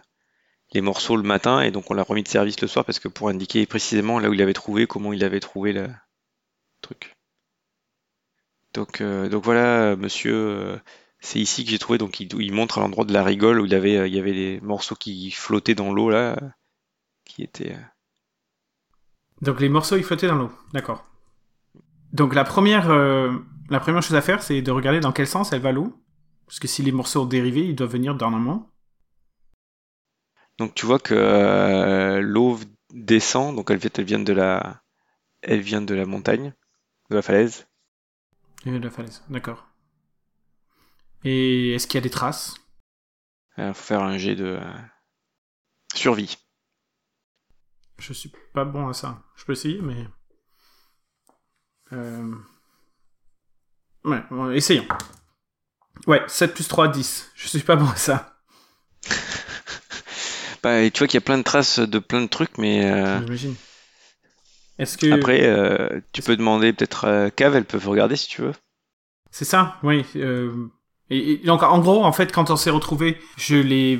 les 0.73 0.81
morceaux 0.81 1.17
le 1.17 1.23
matin 1.23 1.61
et 1.61 1.71
donc 1.71 1.91
on 1.91 1.93
l'a 1.93 2.03
remis 2.03 2.23
de 2.23 2.27
service 2.27 2.59
le 2.61 2.67
soir 2.67 2.85
parce 2.85 2.99
que 2.99 3.07
pour 3.09 3.29
indiquer 3.29 3.65
précisément 3.65 4.19
là 4.19 4.29
où 4.29 4.33
il 4.33 4.41
avait 4.41 4.53
trouvé, 4.53 4.87
comment 4.87 5.13
il 5.13 5.23
avait 5.23 5.39
trouvé 5.41 5.73
le 5.73 5.89
truc. 6.81 7.13
Donc 8.73 9.01
euh, 9.01 9.29
donc 9.29 9.43
voilà, 9.43 9.95
monsieur, 9.95 10.33
euh, 10.33 10.77
c'est 11.21 11.39
ici 11.39 11.63
que 11.63 11.71
j'ai 11.71 11.79
trouvé. 11.79 11.97
Donc 11.97 12.19
il, 12.19 12.29
il 12.41 12.53
montre 12.53 12.77
à 12.79 12.81
l'endroit 12.81 13.05
de 13.05 13.13
la 13.13 13.23
rigole 13.23 13.61
où 13.61 13.65
il 13.65 13.73
avait 13.75 13.97
euh, 13.97 14.07
il 14.07 14.15
y 14.15 14.19
avait 14.19 14.33
les 14.33 14.59
morceaux 14.61 14.95
qui 14.95 15.31
flottaient 15.31 15.75
dans 15.75 15.93
l'eau 15.93 16.09
là, 16.09 16.37
qui 17.25 17.43
étaient. 17.43 17.73
euh, 17.73 17.79
Donc 19.41 19.59
les 19.59 19.69
morceaux, 19.69 19.97
ils 19.97 20.03
flottaient 20.03 20.27
dans 20.27 20.35
l'eau. 20.35 20.51
D'accord. 20.73 21.03
Donc 22.13 22.35
la 22.35 22.43
première, 22.43 22.89
euh, 22.89 23.31
la 23.69 23.79
première 23.79 24.01
chose 24.03 24.15
à 24.15 24.21
faire, 24.21 24.43
c'est 24.43 24.61
de 24.61 24.71
regarder 24.71 24.99
dans 24.99 25.11
quel 25.11 25.27
sens 25.27 25.53
elle 25.53 25.61
va 25.61 25.71
l'eau. 25.71 25.93
Parce 26.45 26.59
que 26.59 26.67
si 26.67 26.83
les 26.83 26.91
morceaux 26.91 27.21
ont 27.21 27.25
dérivé, 27.25 27.61
ils 27.67 27.75
doivent 27.75 27.91
venir 27.91 28.15
d'un 28.15 28.27
amont. 28.33 28.65
Donc 30.57 30.73
tu 30.75 30.85
vois 30.85 30.99
que 30.99 31.13
euh, 31.13 32.21
l'eau 32.21 32.57
descend, 32.93 33.53
donc 33.55 33.69
elle, 33.69 33.77
vient- 33.79 33.89
elle 33.97 34.05
vient 34.05 34.19
de 34.19 34.31
la, 34.33 34.81
elle 35.43 35.61
vient 35.61 35.81
de 35.81 35.95
la 35.95 36.05
montagne, 36.05 36.53
de 37.11 37.15
la 37.15 37.21
falaise. 37.23 37.67
Et 38.65 38.71
de 38.71 38.79
la 38.79 38.89
falaise. 38.89 39.21
D'accord. 39.29 39.67
Et 41.23 41.73
est-ce 41.73 41.87
qu'il 41.87 41.95
y 41.95 41.99
a 41.99 42.01
des 42.01 42.09
traces? 42.09 42.55
Il 43.57 43.73
faut 43.73 43.83
faire 43.83 44.01
un 44.01 44.17
jet 44.17 44.35
de 44.35 44.57
euh, 44.59 44.73
survie. 45.93 46.37
Je 47.99 48.13
suis 48.13 48.31
pas 48.53 48.65
bon 48.65 48.87
à 48.87 48.93
ça. 48.93 49.23
Je 49.35 49.45
peux 49.45 49.53
essayer, 49.53 49.79
mais. 49.81 50.07
Euh... 51.93 52.33
Ouais, 54.03 54.23
bon, 54.31 54.51
essayons. 54.51 54.87
Ouais, 56.07 56.23
7 56.27 56.53
plus 56.53 56.67
3, 56.67 56.87
10. 56.87 57.31
Je 57.35 57.47
suis 57.47 57.59
pas 57.59 57.75
bon 57.75 57.87
à 57.87 57.95
ça. 57.95 58.41
Bah, 60.63 60.81
et 60.81 60.91
tu 60.91 60.99
vois 60.99 61.07
qu'il 61.07 61.17
y 61.17 61.23
a 61.23 61.25
plein 61.25 61.39
de 61.39 61.43
traces 61.43 61.79
de 61.79 61.97
plein 61.97 62.21
de 62.21 62.27
trucs, 62.27 62.59
mais 62.59 62.85
euh, 62.85 63.19
J'imagine. 63.21 63.55
Est-ce 64.77 64.95
que. 64.95 65.11
après, 65.11 65.43
euh, 65.47 66.01
tu 66.11 66.21
peux 66.21 66.37
demander 66.37 66.71
peut-être 66.71 67.07
à 67.07 67.31
Cave, 67.31 67.55
elles 67.55 67.65
peuvent 67.65 67.87
regarder 67.87 68.15
si 68.15 68.27
tu 68.27 68.43
veux. 68.43 68.53
C'est 69.31 69.45
ça, 69.45 69.79
oui. 69.81 70.05
euh, 70.17 70.67
Et, 71.11 71.33
et 71.33 71.37
donc, 71.45 71.61
en 71.61 71.79
gros, 71.79 72.03
en 72.03 72.11
fait, 72.13 72.31
quand 72.31 72.49
on 72.49 72.55
s'est 72.55 72.69
retrouvés, 72.71 73.17
je 73.37 73.57
l'ai, 73.57 73.99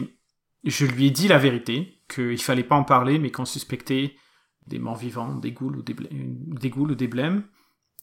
je 0.64 0.86
lui 0.86 1.08
ai 1.08 1.12
dit 1.12 1.28
la 1.28 1.38
vérité, 1.38 2.02
qu'il 2.08 2.42
fallait 2.42 2.64
pas 2.64 2.76
en 2.76 2.84
parler, 2.84 3.20
mais 3.20 3.32
qu'on 3.32 3.46
suspectait 3.46 4.16
des 4.66 4.80
morts 4.80 4.96
vivants, 4.98 5.36
des 5.36 5.52
ghouls 5.52 5.76
ou 5.78 5.82
des, 5.82 5.94
des 5.94 6.70
ghouls 6.70 6.92
ou 6.92 6.96
des 6.96 7.08
blêmes, 7.08 7.44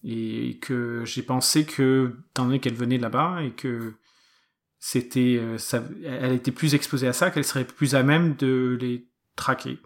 et 0.04 0.58
que 0.60 1.04
j'ai 1.04 1.22
pensé 1.22 1.64
que, 1.64 2.14
étant 2.30 2.44
donné 2.44 2.60
qu'elle 2.60 2.74
venait 2.74 2.98
de 2.98 3.02
là-bas, 3.02 3.42
et 3.42 3.50
que 3.50 3.94
c'était, 4.78 5.38
euh, 5.40 5.58
ça, 5.58 5.82
elle 6.04 6.34
était 6.34 6.52
plus 6.52 6.74
exposée 6.74 7.08
à 7.08 7.12
ça, 7.12 7.30
qu'elle 7.30 7.44
serait 7.44 7.64
plus 7.64 7.94
à 7.94 8.02
même 8.02 8.36
de 8.36 8.78
les 8.80 9.08
traquer. 9.36 9.78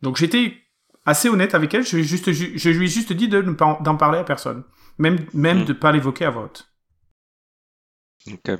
Donc 0.00 0.16
j'étais 0.16 0.56
assez 1.04 1.28
honnête 1.28 1.54
avec 1.54 1.74
elle, 1.74 1.84
je, 1.84 1.98
juste, 1.98 2.32
je, 2.32 2.56
je 2.56 2.70
lui 2.70 2.86
ai 2.86 2.88
juste 2.88 3.12
dit 3.12 3.28
de 3.28 3.42
ne 3.42 3.52
pas, 3.52 3.78
d'en 3.82 3.96
parler 3.96 4.18
à 4.18 4.24
personne. 4.24 4.62
Même, 4.98 5.26
même 5.34 5.62
Mm. 5.62 5.64
de 5.64 5.72
pas 5.72 5.92
l'évoquer 5.92 6.24
à 6.26 6.36
haute. 6.36 6.67
Donc, 8.26 8.48
euh, 8.48 8.56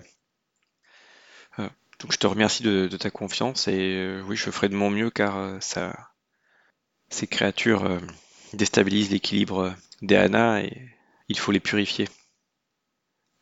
donc 2.00 2.12
je 2.12 2.18
te 2.18 2.26
remercie 2.26 2.62
de, 2.62 2.86
de 2.86 2.96
ta 2.96 3.10
confiance 3.10 3.66
et 3.68 3.96
euh, 3.96 4.22
oui, 4.26 4.36
je 4.36 4.50
ferai 4.50 4.68
de 4.68 4.76
mon 4.76 4.90
mieux 4.90 5.10
car 5.10 5.36
euh, 5.36 5.58
ça, 5.60 6.10
ces 7.10 7.26
créatures 7.26 8.00
déstabilisent 8.52 9.10
l'équilibre 9.10 9.58
euh, 9.58 9.70
d'Eana 10.02 10.62
et 10.62 10.88
il 11.28 11.38
faut 11.38 11.52
les 11.52 11.60
purifier. 11.60 12.08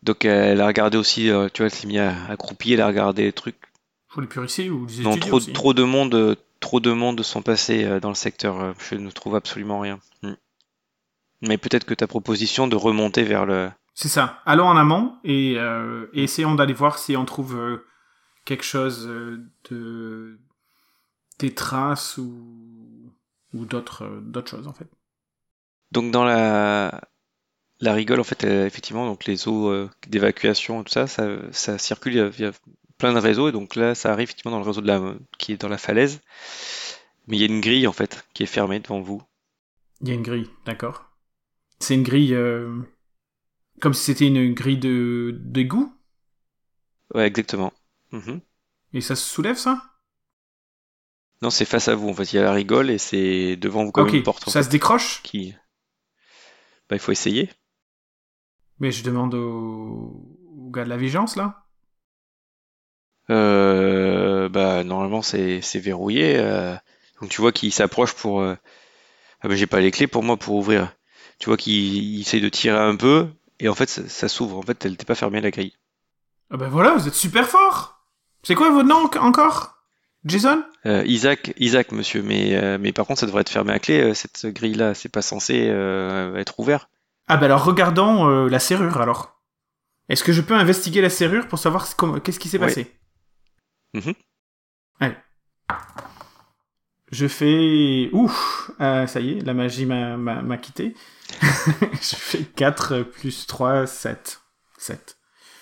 Donc 0.02 0.24
elle 0.24 0.60
a 0.60 0.66
regardé 0.66 0.96
aussi, 0.98 1.24
tu 1.24 1.30
vois, 1.30 1.66
elle 1.66 1.70
s'est 1.70 1.86
mise 1.86 1.98
à- 1.98 2.26
accroupie, 2.26 2.72
elle 2.72 2.80
a 2.80 2.86
regardé 2.86 3.24
les 3.24 3.32
trucs. 3.32 3.60
Faut 4.08 4.20
les 4.20 4.26
purifier 4.26 4.70
ou 4.70 4.86
les 4.86 5.02
Non, 5.02 5.16
trop, 5.16 5.36
aussi. 5.36 5.52
trop 5.52 5.74
de 5.74 5.82
monde, 5.82 6.36
trop 6.60 6.80
de 6.80 6.92
monde 6.92 7.22
sont 7.22 7.42
passés 7.42 8.00
dans 8.00 8.08
le 8.08 8.14
secteur. 8.14 8.74
Je 8.78 8.94
ne 8.94 9.10
trouve 9.10 9.34
absolument 9.34 9.80
rien. 9.80 9.98
Hmm. 10.22 10.34
Mais 11.42 11.58
peut-être 11.58 11.84
que 11.84 11.94
ta 11.94 12.06
proposition 12.06 12.68
de 12.68 12.76
remonter 12.76 13.24
vers 13.24 13.46
le, 13.46 13.70
C'est 13.96 14.08
ça. 14.08 14.42
Allons 14.46 14.66
en 14.66 14.76
amont 14.76 15.16
et, 15.24 15.54
euh, 15.56 16.06
et 16.12 16.22
essayons 16.24 16.54
d'aller 16.54 16.74
voir 16.74 16.98
si 16.98 17.16
on 17.16 17.24
trouve 17.24 17.56
euh, 17.56 17.84
quelque 18.44 18.62
chose 18.64 19.06
euh, 19.08 19.42
de 19.70 20.38
des 21.38 21.54
traces 21.54 22.18
ou 22.18 23.12
ou 23.54 23.64
d'autres 23.64 24.20
d'autres 24.22 24.50
choses 24.50 24.68
en 24.68 24.74
fait. 24.74 24.88
Donc 25.92 26.10
dans 26.12 26.24
la 26.24 27.00
la 27.80 27.94
rigole 27.94 28.20
en 28.20 28.24
fait 28.24 28.44
effectivement 28.44 29.06
donc 29.06 29.26
les 29.26 29.48
eaux 29.48 29.88
d'évacuation 30.08 30.84
tout 30.84 30.92
ça, 30.92 31.06
ça 31.06 31.28
ça 31.52 31.78
circule 31.78 32.14
il 32.14 32.18
y 32.18 32.20
a- 32.20 32.30
il 32.38 32.40
y 32.40 32.46
a 32.46 32.52
plein 32.98 33.14
de 33.14 33.18
réseaux 33.18 33.48
et 33.48 33.52
donc 33.52 33.76
là 33.76 33.94
ça 33.94 34.12
arrive 34.12 34.24
effectivement 34.24 34.52
dans 34.52 34.60
le 34.60 34.66
réseau 34.66 34.82
de 34.82 34.86
la 34.88 35.14
qui 35.38 35.52
est 35.52 35.58
dans 35.62 35.68
la 35.68 35.78
falaise 35.78 36.20
mais 37.26 37.36
il 37.36 37.40
y 37.40 37.44
a 37.44 37.46
une 37.46 37.60
grille 37.60 37.86
en 37.86 37.92
fait 37.92 38.26
qui 38.34 38.42
est 38.42 38.46
fermée 38.46 38.80
devant 38.80 39.00
vous. 39.00 39.22
Il 40.00 40.08
y 40.08 40.10
a 40.10 40.14
une 40.14 40.22
grille, 40.22 40.48
d'accord. 40.64 41.04
C'est 41.80 41.94
une 41.94 42.02
grille 42.02 42.34
euh, 42.34 42.80
comme 43.80 43.94
si 43.94 44.04
c'était 44.04 44.26
une 44.26 44.54
grille 44.54 44.78
de 44.78 45.38
d'égout 45.44 45.92
Ouais 47.14 47.26
exactement. 47.26 47.72
Mhm. 48.12 48.40
et 48.92 49.00
ça 49.00 49.14
se 49.14 49.24
soulève 49.28 49.56
ça? 49.56 49.80
Non 51.40 51.48
c'est 51.48 51.64
face 51.64 51.88
à 51.88 51.94
vous 51.94 52.10
en 52.10 52.14
fait 52.14 52.32
il 52.32 52.36
y 52.36 52.38
a 52.38 52.42
la 52.42 52.52
rigole 52.52 52.90
et 52.90 52.98
c'est 52.98 53.56
devant 53.56 53.84
vous 53.84 53.92
comme 53.92 54.08
une 54.08 54.22
porte 54.22 54.44
ça 54.50 54.60
fait, 54.60 54.62
se 54.62 54.68
décroche? 54.68 55.22
qui 55.22 55.54
bah 56.88 56.96
il 56.96 57.00
faut 57.00 57.12
essayer. 57.12 57.50
Mais 58.78 58.90
je 58.90 59.04
demande 59.04 59.34
au, 59.34 60.38
au 60.56 60.70
gars 60.70 60.84
de 60.84 60.88
la 60.88 60.96
vigilance 60.96 61.36
là. 61.36 61.66
Euh, 63.30 64.48
bah 64.48 64.84
normalement 64.84 65.20
c'est 65.22 65.60
verrouillé 65.80 66.36
euh, 66.38 66.76
donc 67.20 67.30
tu 67.30 67.40
vois 67.40 67.50
qu'il 67.50 67.72
s'approche 67.72 68.12
pour 68.14 68.40
euh, 68.40 68.54
ah 69.42 69.48
bah 69.48 69.56
j'ai 69.56 69.66
pas 69.66 69.80
les 69.80 69.90
clés 69.92 70.06
pour 70.08 70.22
moi 70.24 70.36
pour 70.38 70.56
ouvrir. 70.56 70.94
Tu 71.40 71.46
vois 71.48 71.56
qu'il 71.58 71.74
il 71.74 72.20
essaye 72.22 72.40
de 72.42 72.48
tirer 72.50 72.78
un 72.78 72.96
peu 72.96 73.28
et 73.60 73.68
en 73.68 73.74
fait 73.74 73.88
ça, 73.88 74.08
ça 74.08 74.28
s'ouvre 74.28 74.56
en 74.58 74.62
fait 74.62 74.84
elle 74.84 74.92
n'était 74.92 75.04
pas 75.04 75.14
fermée 75.14 75.40
la 75.40 75.50
grille. 75.50 75.74
Ah 76.50 76.56
ben 76.56 76.68
voilà, 76.68 76.94
vous 76.94 77.08
êtes 77.08 77.14
super 77.14 77.46
fort. 77.48 78.04
C'est 78.42 78.54
quoi 78.54 78.70
votre 78.70 78.86
nom 78.86 79.08
en- 79.12 79.26
encore? 79.26 79.74
Jason? 80.24 80.64
Euh, 80.86 81.04
Isaac, 81.06 81.52
Isaac, 81.56 81.92
monsieur, 81.92 82.22
mais, 82.22 82.54
euh, 82.56 82.78
mais 82.80 82.92
par 82.92 83.06
contre, 83.06 83.20
ça 83.20 83.26
devrait 83.26 83.42
être 83.42 83.48
fermé 83.50 83.72
à 83.72 83.78
clé, 83.78 84.00
euh, 84.00 84.14
cette 84.14 84.46
grille-là. 84.46 84.94
C'est 84.94 85.08
pas 85.08 85.22
censé 85.22 85.68
euh, 85.68 86.34
être 86.36 86.58
ouvert. 86.58 86.88
Ah 87.28 87.36
bah 87.36 87.46
alors 87.46 87.64
regardons 87.64 88.28
euh, 88.28 88.48
la 88.48 88.58
serrure 88.58 89.00
alors. 89.00 89.40
Est-ce 90.08 90.22
que 90.24 90.32
je 90.32 90.40
peux 90.40 90.54
investiguer 90.54 91.00
la 91.00 91.10
serrure 91.10 91.48
pour 91.48 91.58
savoir 91.58 91.86
qu'est-ce 92.22 92.38
qui 92.38 92.48
s'est 92.48 92.58
passé? 92.60 92.92
Mhm. 93.94 94.14
Allez. 95.00 95.16
Je 97.12 97.28
fais... 97.28 98.08
Ouf 98.12 98.70
euh, 98.80 99.06
Ça 99.06 99.20
y 99.20 99.38
est, 99.38 99.40
la 99.42 99.54
magie 99.54 99.86
m'a- 99.86 100.56
quitté. 100.58 100.94
je 101.40 102.16
fais 102.16 102.42
4 102.42 103.02
plus 103.02 103.46
3, 103.46 103.86
7. 103.86 104.40
7. 104.78 105.16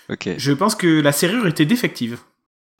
Ok. 0.09 0.29
Je 0.37 0.51
pense 0.51 0.75
que 0.75 1.01
la 1.01 1.11
serrure 1.11 1.47
était 1.47 1.65
défective. 1.65 2.19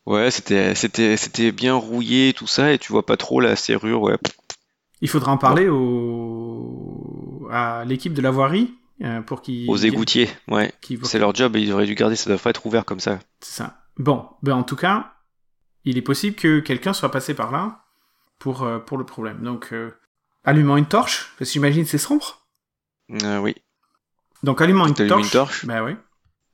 Ouais, 0.05 0.29
c'était, 0.29 0.75
c'était, 0.75 1.17
c'était 1.17 1.51
bien 1.51 1.73
rouillé, 1.73 2.33
tout 2.33 2.45
ça, 2.45 2.71
et 2.71 2.77
tu 2.77 2.91
vois 2.91 3.05
pas 3.05 3.17
trop 3.17 3.39
la 3.39 3.55
serrure, 3.55 4.01
ouais. 4.03 4.17
Il 5.01 5.09
faudra 5.09 5.31
en 5.31 5.37
parler 5.37 5.67
au... 5.67 7.47
à 7.51 7.83
l'équipe 7.85 8.13
de 8.13 8.21
la 8.21 8.29
voirie 8.29 8.75
euh, 9.03 9.21
pour 9.21 9.41
qu'ils... 9.41 9.67
Aux 9.69 9.77
égoutiers, 9.77 10.29
ouais. 10.47 10.71
C'est 11.03 11.17
leur 11.17 11.33
job, 11.33 11.55
et 11.55 11.61
ils 11.61 11.73
auraient 11.73 11.87
dû 11.87 11.95
garder, 11.95 12.15
ça 12.15 12.29
doit 12.29 12.37
pas 12.39 12.51
être 12.51 12.65
ouvert 12.67 12.85
comme 12.85 12.99
ça. 12.99 13.19
C'est 13.39 13.63
ça. 13.63 13.79
Bon, 13.97 14.27
ben 14.43 14.53
en 14.53 14.63
tout 14.63 14.75
cas, 14.75 15.13
il 15.85 15.97
est 15.97 16.03
possible 16.03 16.35
que 16.35 16.59
quelqu'un 16.59 16.93
soit 16.93 17.11
passé 17.11 17.33
par 17.33 17.51
là 17.51 17.84
pour, 18.39 18.63
euh, 18.63 18.79
pour 18.79 18.97
le 18.97 19.05
problème. 19.05 19.41
Donc, 19.41 19.69
euh, 19.73 19.91
allumant 20.43 20.77
une 20.77 20.85
torche, 20.87 21.33
parce 21.37 21.49
que 21.49 21.53
j'imagine 21.53 21.85
c'est 21.85 21.97
sombre. 21.97 22.45
Euh, 23.23 23.39
oui. 23.39 23.55
Donc, 24.43 24.61
allumant 24.61 24.87
une 24.87 24.93
torche. 24.93 25.23
une 25.25 25.29
torche. 25.31 25.65
Ben 25.65 25.83
oui. 25.83 25.95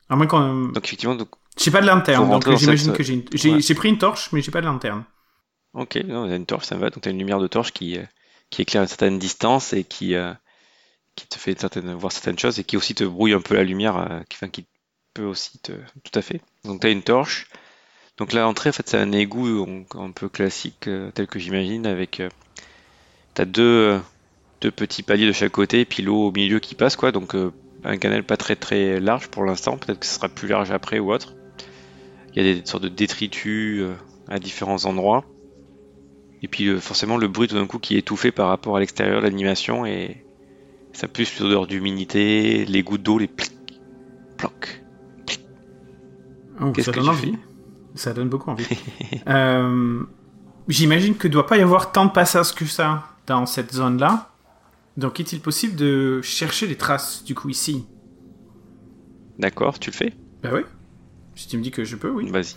À 0.10 0.16
moins 0.16 0.28
qu'on. 0.28 0.68
Donc 0.70 0.84
effectivement, 0.86 1.16
donc, 1.16 1.30
J'ai 1.58 1.72
pas 1.72 1.82
de 1.82 1.88
lanterne, 1.88 2.30
donc 2.30 2.44
j'imagine 2.58 2.88
cette- 2.88 2.98
que 2.98 3.04
j'ai 3.04 3.14
une... 3.14 3.26
j'ai 3.34 3.54
Ouais. 3.54 3.62
j'ai 3.62 3.76
pris 3.76 3.90
une 3.90 3.98
torche, 3.98 4.32
mais 4.34 4.42
j'ai 4.42 4.52
pas 4.52 4.62
de 4.62 4.66
lanterne. 4.66 5.04
ok, 5.74 5.96
non, 6.06 6.28
t'as 6.28 6.36
une 6.36 6.46
torche, 6.46 6.66
ça 6.66 6.76
me 6.76 6.82
va. 6.82 6.90
Donc 6.90 7.02
t'as 7.04 7.12
une 7.12 7.18
lumière 7.18 7.40
de 7.40 7.48
torche 7.48 7.72
qui, 7.72 7.98
qui 8.50 8.62
éclaire 8.62 8.82
à 8.82 8.84
une 8.84 8.90
certaine 8.90 9.20
distance 9.20 9.72
et 9.74 9.84
qui, 9.86 10.16
euh, 10.16 10.34
qui 11.16 11.28
te 11.28 11.38
fait 11.38 11.58
certaines, 11.60 11.94
voir 11.94 12.12
certaines 12.12 12.38
choses 12.40 12.60
et 12.60 12.64
qui 12.66 12.76
aussi 12.78 12.94
te 12.96 13.04
brouille 13.06 13.34
un 13.34 13.42
peu 13.42 13.56
la 13.56 13.64
lumière, 13.64 13.98
euh, 13.98 14.20
qui, 14.30 14.36
enfin, 14.38 14.50
qui 14.50 14.66
peut 15.14 15.24
aussi 15.24 15.60
te, 15.60 15.72
tout 15.72 16.18
à 16.20 16.22
fait. 16.22 16.42
Donc 16.66 16.82
t'as 16.82 16.92
une 16.92 17.04
torche. 17.04 17.48
Donc 18.22 18.34
là, 18.34 18.42
l'entrée, 18.42 18.70
en 18.70 18.72
fait, 18.72 18.88
c'est 18.88 19.00
un 19.00 19.12
égout 19.14 19.68
un 19.96 20.12
peu 20.12 20.30
classique, 20.30 20.88
euh, 20.88 21.10
tel 21.10 21.26
que 21.26 21.40
j'imagine, 21.40 21.88
avec, 21.88 22.20
euh, 22.20 22.30
t'as 23.34 23.46
deux, 23.46 23.64
euh, 23.64 24.00
deux 24.62 24.70
petits 24.70 25.02
paliers 25.02 25.26
de 25.26 25.32
chaque 25.32 25.52
côté, 25.52 25.80
et 25.80 25.86
puis 25.86 26.04
l'eau 26.04 26.28
au 26.28 26.32
milieu 26.32 26.60
qui 26.60 26.76
passe, 26.76 26.96
quoi. 26.96 27.12
Donc 27.12 27.36
un 27.84 27.98
canal 27.98 28.24
pas 28.24 28.38
très 28.38 28.56
très 28.56 29.00
large 29.00 29.30
pour 29.30 29.44
l'instant. 29.44 29.76
Peut-être 29.76 30.02
que 30.02 30.06
ce 30.06 30.14
sera 30.14 30.30
plus 30.30 30.48
large 30.48 30.70
après 30.70 31.00
ou 31.00 31.12
autre. 31.12 31.34
Il 32.36 32.46
y 32.46 32.48
a 32.48 32.54
des 32.54 32.64
sortes 32.64 32.84
de 32.84 32.90
détritus 32.90 33.86
à 34.28 34.38
différents 34.38 34.86
endroits. 34.86 35.26
Et 36.44 36.48
puis 36.48 36.80
forcément 36.80 37.18
le 37.18 37.28
bruit 37.28 37.48
tout 37.48 37.56
d'un 37.56 37.66
coup 37.66 37.80
qui 37.80 37.96
est 37.96 38.00
étouffé 38.00 38.32
par 38.32 38.50
rapport 38.50 38.78
à 38.78 38.80
l'extérieur 38.80 39.22
de 39.22 39.26
l'animation 39.26 39.84
et 39.84 40.24
ça 40.94 41.08
pue 41.08 41.26
cette 41.26 41.42
odeur 41.42 41.66
d'humidité, 41.66 42.66
les 42.66 42.84
gouttes 42.84 43.02
d'eau, 43.02 43.18
les 43.18 43.28
plic, 43.28 43.52
ploc. 44.38 44.84
Oh, 46.62 46.72
Qu'est-ce 46.72 46.86
ça 46.86 46.92
que 46.92 47.00
donne 47.00 47.06
tu 47.06 47.10
envie. 47.10 47.38
Ça 48.02 48.14
donne 48.14 48.30
beaucoup 48.30 48.50
envie. 48.50 48.66
Euh, 49.28 50.02
J'imagine 50.68 51.16
que 51.16 51.28
doit 51.28 51.46
pas 51.46 51.58
y 51.58 51.62
avoir 51.62 51.92
tant 51.92 52.06
de 52.06 52.12
passages 52.12 52.56
que 52.56 52.66
ça 52.66 53.04
dans 53.28 53.46
cette 53.46 53.72
zone-là. 53.72 54.32
Donc, 54.98 55.20
est-il 55.20 55.40
possible 55.40 55.76
de 55.76 56.20
chercher 56.24 56.66
les 56.66 56.78
traces, 56.78 57.24
du 57.24 57.36
coup, 57.36 57.50
ici? 57.50 57.86
D'accord, 59.38 59.78
tu 59.78 59.92
le 59.92 59.96
fais? 59.96 60.14
Ben 60.42 60.52
oui. 60.52 60.62
Si 61.36 61.48
tu 61.48 61.60
me 61.60 61.62
dis 61.62 61.70
que 61.70 61.84
je 61.84 61.96
peux, 61.96 62.10
oui. 62.10 62.28
Vas-y. 62.32 62.56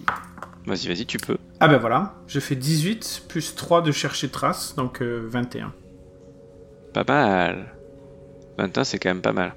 Vas-y, 0.64 0.88
vas-y, 0.88 1.04
tu 1.04 1.18
peux. 1.18 1.36
Ah 1.60 1.68
ben 1.68 1.76
voilà, 1.76 2.14
je 2.26 2.40
fais 2.40 2.56
18 2.56 3.24
plus 3.28 3.54
3 3.54 3.82
de 3.82 3.92
chercher 3.92 4.30
traces, 4.30 4.74
donc 4.76 5.02
euh, 5.02 5.28
21. 5.28 5.74
Pas 6.94 7.04
mal. 7.06 7.66
21, 8.56 8.84
c'est 8.84 8.98
quand 8.98 9.10
même 9.10 9.20
pas 9.20 9.34
mal. 9.34 9.54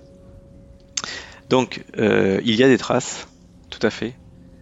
Donc, 1.50 1.86
euh, 1.98 2.42
il 2.44 2.56
y 2.56 2.64
a 2.64 2.68
des 2.68 2.78
traces, 2.78 3.30
tout 3.70 3.80
à 3.84 3.90
fait, 3.90 4.16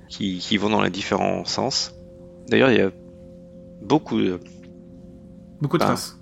qui, 0.09 0.39
qui 0.39 0.57
vont 0.57 0.69
dans 0.69 0.81
les 0.81 0.89
différents 0.89 1.45
sens. 1.45 1.93
D'ailleurs, 2.47 2.71
il 2.71 2.77
y 2.77 2.81
a 2.81 2.91
beaucoup 3.81 4.19
de, 4.19 4.39
Beaucoup 5.61 5.77
de 5.77 5.83
Ah. 5.83 5.87
traces. 5.87 6.17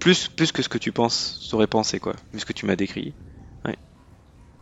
plus, 0.00 0.28
plus 0.28 0.52
que 0.52 0.62
ce 0.62 0.68
que 0.68 0.78
tu 0.78 0.92
penses, 0.92 1.50
aurais 1.52 1.66
pensé, 1.66 1.98
quoi, 1.98 2.14
vu 2.32 2.38
ce 2.40 2.44
que 2.46 2.52
tu 2.52 2.66
m'as 2.66 2.76
décrit. 2.76 3.14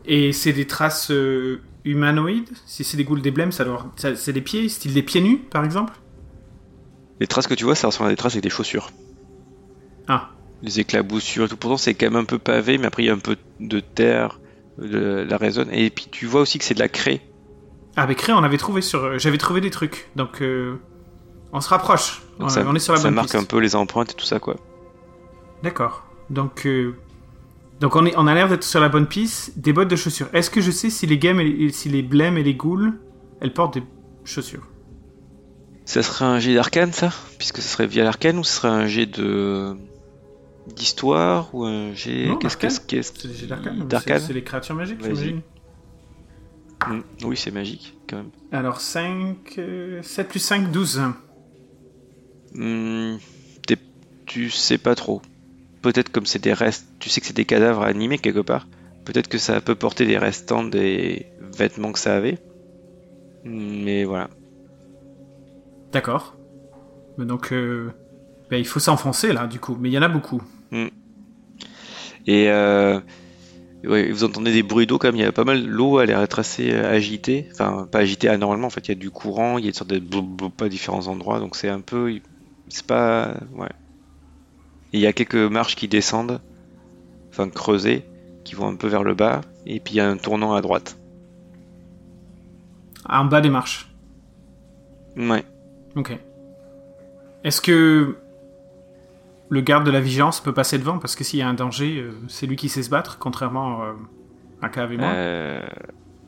Et 0.09 0.31
c'est 0.31 0.53
des 0.53 0.65
traces 0.65 1.11
euh, 1.11 1.59
humanoïdes? 1.83 2.47
Si 2.65 2.85
c'est 2.85 2.95
des 2.95 3.03
goules 3.03 3.21
des 3.21 3.31
blêmes, 3.31 3.51
ça 3.51 3.65
doit... 3.65 3.91
ça- 3.97 4.15
c'est 4.15 4.31
des 4.31 4.39
pieds, 4.41 4.69
style 4.69 4.93
des 4.93 5.03
pieds 5.03 5.19
nus, 5.19 5.37
par 5.37 5.65
exemple? 5.65 5.93
Les 7.19 7.27
traces 7.27 7.45
que 7.47 7.53
tu 7.55 7.65
vois, 7.65 7.75
ça 7.75 7.87
ressemble 7.87 8.07
à 8.07 8.13
des 8.13 8.15
traces 8.15 8.33
avec 8.33 8.43
des 8.43 8.49
chaussures. 8.49 8.89
Ah, 10.07 10.29
Les 10.61 10.79
éclaboussures 10.79 11.45
et 11.45 11.49
tout. 11.49 11.57
Pourtant, 11.57 11.75
c'est 11.75 11.93
quand 11.93 12.05
même 12.05 12.15
un 12.15 12.23
peu 12.23 12.39
pavé, 12.39 12.77
mais 12.77 12.87
après, 12.87 13.03
il 13.03 13.07
y 13.07 13.09
a 13.09 13.13
un 13.13 13.19
peu 13.19 13.35
de 13.59 13.79
terre, 13.81 14.39
de 14.77 15.25
la 15.29 15.35
résonne. 15.37 15.69
Et 15.73 15.89
puis, 15.89 16.07
tu 16.09 16.25
vois 16.25 16.39
aussi 16.41 16.57
que 16.57 16.63
c'est 16.63 16.73
de 16.75 16.79
la 16.79 16.87
craie. 16.87 17.19
Ah 17.97 18.13
cré, 18.13 18.31
on 18.31 18.43
avait 18.43 18.57
trouvé 18.57 18.81
sur... 18.81 19.03
euh, 19.03 19.17
J'avais 19.17 19.37
trouvé 19.39 19.59
des 19.59 19.71
trucs, 19.71 20.09
donc 20.15 20.41
euh, 20.41 20.75
on 21.51 21.59
se 21.61 21.69
rapproche. 21.69 22.21
On, 22.39 22.47
ça, 22.47 22.63
on 22.67 22.75
est 22.75 22.79
sur 22.79 22.93
la 22.93 22.99
ça 22.99 23.05
bonne 23.07 23.15
marque 23.15 23.27
piste. 23.31 23.35
un 23.35 23.43
peu 23.43 23.57
les 23.59 23.75
empreintes 23.75 24.11
et 24.11 24.13
tout 24.15 24.25
ça, 24.25 24.39
quoi. 24.39 24.55
D'accord. 25.63 26.03
Donc, 26.29 26.65
euh, 26.67 26.95
donc 27.79 27.95
on, 27.95 28.05
est, 28.05 28.13
on 28.15 28.27
a 28.27 28.33
l'air 28.35 28.47
d'être 28.49 28.63
sur 28.63 28.79
la 28.79 28.89
bonne 28.89 29.07
piste. 29.07 29.57
Des 29.59 29.73
bottes 29.73 29.87
de 29.87 29.95
chaussures. 29.95 30.27
Est-ce 30.33 30.49
que 30.51 30.61
je 30.61 30.69
sais 30.71 30.89
si 30.91 31.07
les 31.07 31.17
games, 31.17 31.39
et, 31.39 31.69
si 31.71 31.89
les 31.89 32.03
blêmes 32.03 32.37
et 32.37 32.43
les 32.43 32.53
ghouls, 32.53 32.93
elles 33.41 33.53
portent 33.53 33.73
des 33.73 33.83
chaussures? 34.23 34.67
Ça 35.85 36.03
serait 36.03 36.25
un 36.25 36.39
jet 36.39 36.53
d'arcane, 36.53 36.93
ça? 36.93 37.11
Puisque 37.39 37.57
ce 37.57 37.67
serait 37.69 37.87
via 37.87 38.03
l'arcane 38.03 38.37
ou 38.37 38.43
ce 38.43 38.53
serait 38.53 38.67
un 38.67 38.87
jet 38.87 39.05
de 39.07 39.75
d'histoire 40.75 41.55
ou 41.55 41.63
un 41.63 41.93
jet 41.93 42.27
qu'est-ce 42.41 42.57
qu'est-ce 42.57 42.81
qu'est-ce 42.81 43.45
d'arcane. 43.85 44.19
C'est 44.19 44.33
les 44.33 44.43
créatures 44.43 44.75
magiques, 44.75 45.01
j'imagine. 45.01 45.41
Hmm, 46.85 47.01
Oui, 47.23 47.37
c'est 47.37 47.51
magique 47.51 47.95
quand 48.09 48.17
même. 48.17 48.29
Alors 48.51 48.81
5... 48.81 49.59
7 50.01 50.27
plus 50.27 50.39
5, 50.39 50.71
12. 50.71 51.01
Hmm, 52.53 53.15
tu 54.25 54.49
sais 54.49 54.77
pas 54.77 54.93
trop. 54.93 55.21
Peut-être 55.81 56.09
comme 56.11 56.25
c'est 56.25 56.43
des 56.43 56.53
restes, 56.53 56.85
tu 56.99 57.09
sais 57.09 57.21
que 57.21 57.27
c'est 57.27 57.35
des 57.35 57.45
cadavres 57.45 57.83
animés 57.83 58.17
quelque 58.17 58.41
part. 58.41 58.67
Peut-être 59.05 59.29
que 59.29 59.37
ça 59.37 59.61
peut 59.61 59.75
porter 59.75 60.05
des 60.05 60.17
restants 60.17 60.63
des 60.63 61.27
vêtements 61.57 61.93
que 61.93 61.99
ça 61.99 62.15
avait. 62.15 62.37
Mais 63.45 64.03
voilà. 64.03 64.29
D'accord. 65.93 66.35
Mais 67.17 67.25
Donc, 67.25 67.53
euh, 67.53 67.91
ben, 68.49 68.57
il 68.57 68.67
faut 68.67 68.79
s'enfoncer 68.81 69.31
là, 69.31 69.47
du 69.47 69.59
coup. 69.59 69.77
Mais 69.79 69.89
il 69.89 69.93
y 69.93 69.97
en 69.97 70.01
a 70.01 70.09
beaucoup. 70.09 70.41
Et 72.27 72.49
euh, 72.49 72.99
ouais, 73.83 74.11
vous 74.11 74.23
entendez 74.23 74.51
des 74.51 74.63
bruits 74.63 74.87
d'eau 74.87 74.97
comme 74.97 75.15
il 75.15 75.21
y 75.21 75.25
a 75.25 75.31
pas 75.31 75.43
mal. 75.43 75.65
L'eau 75.65 75.97
a 75.97 76.05
l'air 76.05 76.19
d'être 76.19 76.39
assez 76.39 76.71
euh, 76.71 76.91
agitée. 76.91 77.47
Enfin, 77.51 77.87
pas 77.91 77.99
agitée 77.99 78.29
anormalement. 78.29 78.67
En 78.67 78.69
fait, 78.69 78.87
il 78.87 78.89
y 78.89 78.91
a 78.91 78.95
du 78.95 79.11
courant, 79.11 79.57
il 79.57 79.65
y 79.65 79.67
a 79.67 79.69
une 79.69 79.73
sorte 79.73 79.89
de 79.89 80.63
à 80.63 80.69
différents 80.69 81.07
endroits. 81.07 81.39
Donc 81.39 81.55
c'est 81.55 81.69
un 81.69 81.81
peu. 81.81 82.19
C'est 82.69 82.85
pas. 82.85 83.35
Ouais. 83.55 83.69
Il 84.93 84.99
y 84.99 85.07
a 85.07 85.13
quelques 85.13 85.35
marches 85.35 85.75
qui 85.75 85.87
descendent. 85.87 86.41
Enfin, 87.29 87.49
creusées. 87.49 88.03
Qui 88.43 88.55
vont 88.55 88.67
un 88.67 88.75
peu 88.75 88.87
vers 88.87 89.03
le 89.03 89.13
bas. 89.13 89.41
Et 89.65 89.79
puis 89.79 89.95
il 89.95 89.97
y 89.97 89.99
a 89.99 90.09
un 90.09 90.17
tournant 90.17 90.53
à 90.53 90.61
droite. 90.61 90.97
En 93.07 93.25
bas 93.25 93.41
des 93.41 93.49
marches. 93.49 93.89
Ouais. 95.17 95.43
Ok. 95.95 96.17
Est-ce 97.43 97.61
que 97.61 98.17
le 99.49 99.61
garde 99.61 99.85
de 99.85 99.91
la 99.91 100.01
vigilance 100.01 100.41
peut 100.41 100.53
passer 100.53 100.77
devant 100.77 100.97
Parce 100.99 101.15
que 101.15 101.23
s'il 101.23 101.39
y 101.39 101.41
a 101.41 101.47
un 101.47 101.53
danger, 101.53 101.99
euh, 101.99 102.11
c'est 102.27 102.47
lui 102.47 102.55
qui 102.55 102.69
sait 102.69 102.83
se 102.83 102.89
battre, 102.89 103.17
contrairement 103.17 103.83
euh, 103.83 103.93
à 104.61 104.69
Cav 104.69 104.91
et 104.91 104.97
moi. 104.97 105.07
Euh, 105.07 105.61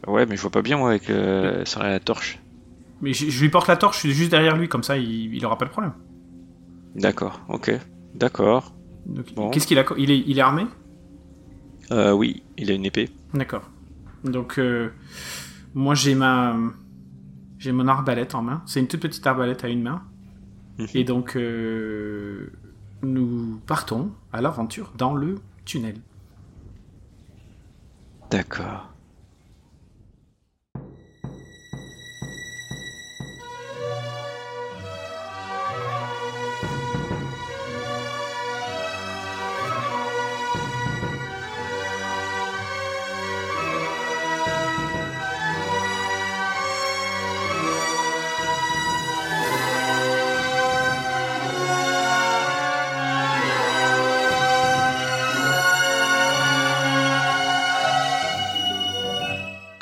Ouais, 0.07 0.25
mais 0.25 0.37
je 0.37 0.41
vois 0.41 0.49
pas 0.49 0.61
bien 0.61 0.77
moi 0.77 0.91
avec 0.91 1.03
sur 1.67 1.83
la 1.83 1.99
torche. 1.99 2.39
Mais 3.01 3.13
je, 3.13 3.29
je 3.29 3.41
lui 3.41 3.49
porte 3.49 3.67
la 3.67 3.75
torche, 3.75 3.97
je 3.97 3.99
suis 4.07 4.13
juste 4.13 4.31
derrière 4.31 4.55
lui, 4.55 4.69
comme 4.69 4.81
ça 4.81 4.97
il, 4.97 5.35
il 5.35 5.45
aura 5.45 5.57
pas 5.57 5.65
de 5.65 5.69
problème. 5.69 5.91
D'accord, 6.95 7.41
ok. 7.49 7.71
D'accord. 8.15 8.73
Bon. 9.35 9.49
Qu'est-ce 9.49 9.67
qu'il 9.67 9.77
a 9.77 9.83
il 9.97 10.09
est, 10.09 10.23
il 10.25 10.37
est 10.39 10.41
armé? 10.41 10.65
Oui, 11.91 12.43
il 12.57 12.71
a 12.71 12.73
une 12.73 12.85
épée. 12.85 13.09
D'accord. 13.33 13.69
Donc, 14.23 14.59
moi 15.73 15.95
j'ai 15.95 16.15
ma. 16.15 16.55
J'ai 17.57 17.73
mon 17.73 17.87
arbalète 17.89 18.35
en 18.35 18.41
main. 18.41 18.61
C'est 18.65 18.79
une 18.79 18.87
toute 18.87 19.01
petite 19.01 19.27
arbalète 19.27 19.65
à 19.65 19.67
une 19.67 19.83
main. 19.83 20.01
Mhm. 20.77 20.87
Et 20.95 21.03
donc, 21.03 21.37
nous 23.01 23.59
partons 23.65 24.11
à 24.33 24.41
l'aventure 24.41 24.91
dans 24.97 25.13
le 25.13 25.39
tunnel. 25.65 25.95
D'accord. 28.29 28.89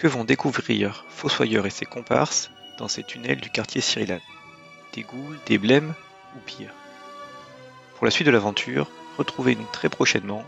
Vont 0.07 0.23
découvrir 0.23 1.03
Fossoyeur 1.09 1.65
et 1.65 1.69
ses 1.69 1.85
comparses 1.85 2.49
dans 2.77 2.87
ces 2.87 3.03
tunnels 3.03 3.41
du 3.41 3.49
quartier 3.49 3.81
Cyrilane 3.81 4.21
Des 4.93 5.01
ghouls, 5.01 5.37
des 5.47 5.57
blêmes 5.57 5.93
ou 6.35 6.39
pire 6.39 6.71
Pour 7.97 8.05
la 8.05 8.11
suite 8.11 8.25
de 8.25 8.31
l'aventure, 8.31 8.89
retrouvez-nous 9.17 9.67
très 9.73 9.89
prochainement. 9.89 10.45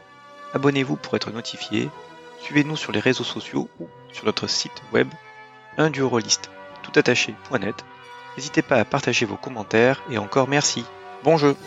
Abonnez-vous 0.54 0.96
pour 0.96 1.14
être 1.18 1.32
notifié. 1.32 1.90
Suivez-nous 2.42 2.78
sur 2.78 2.94
les 2.94 3.02
réseaux 3.02 3.26
sociaux 3.26 3.70
ou 3.82 3.90
sur 4.14 4.24
notre 4.26 4.48
site 4.48 4.82
web 4.94 5.10
toutattaché.net. 6.84 7.84
N'hésitez 8.38 8.62
pas 8.62 8.78
à 8.78 8.86
partager 8.86 9.26
vos 9.26 9.36
commentaires 9.36 10.02
et 10.10 10.18
encore 10.18 10.48
merci. 10.48 10.86
Bon 11.26 11.36
jeu 11.36 11.58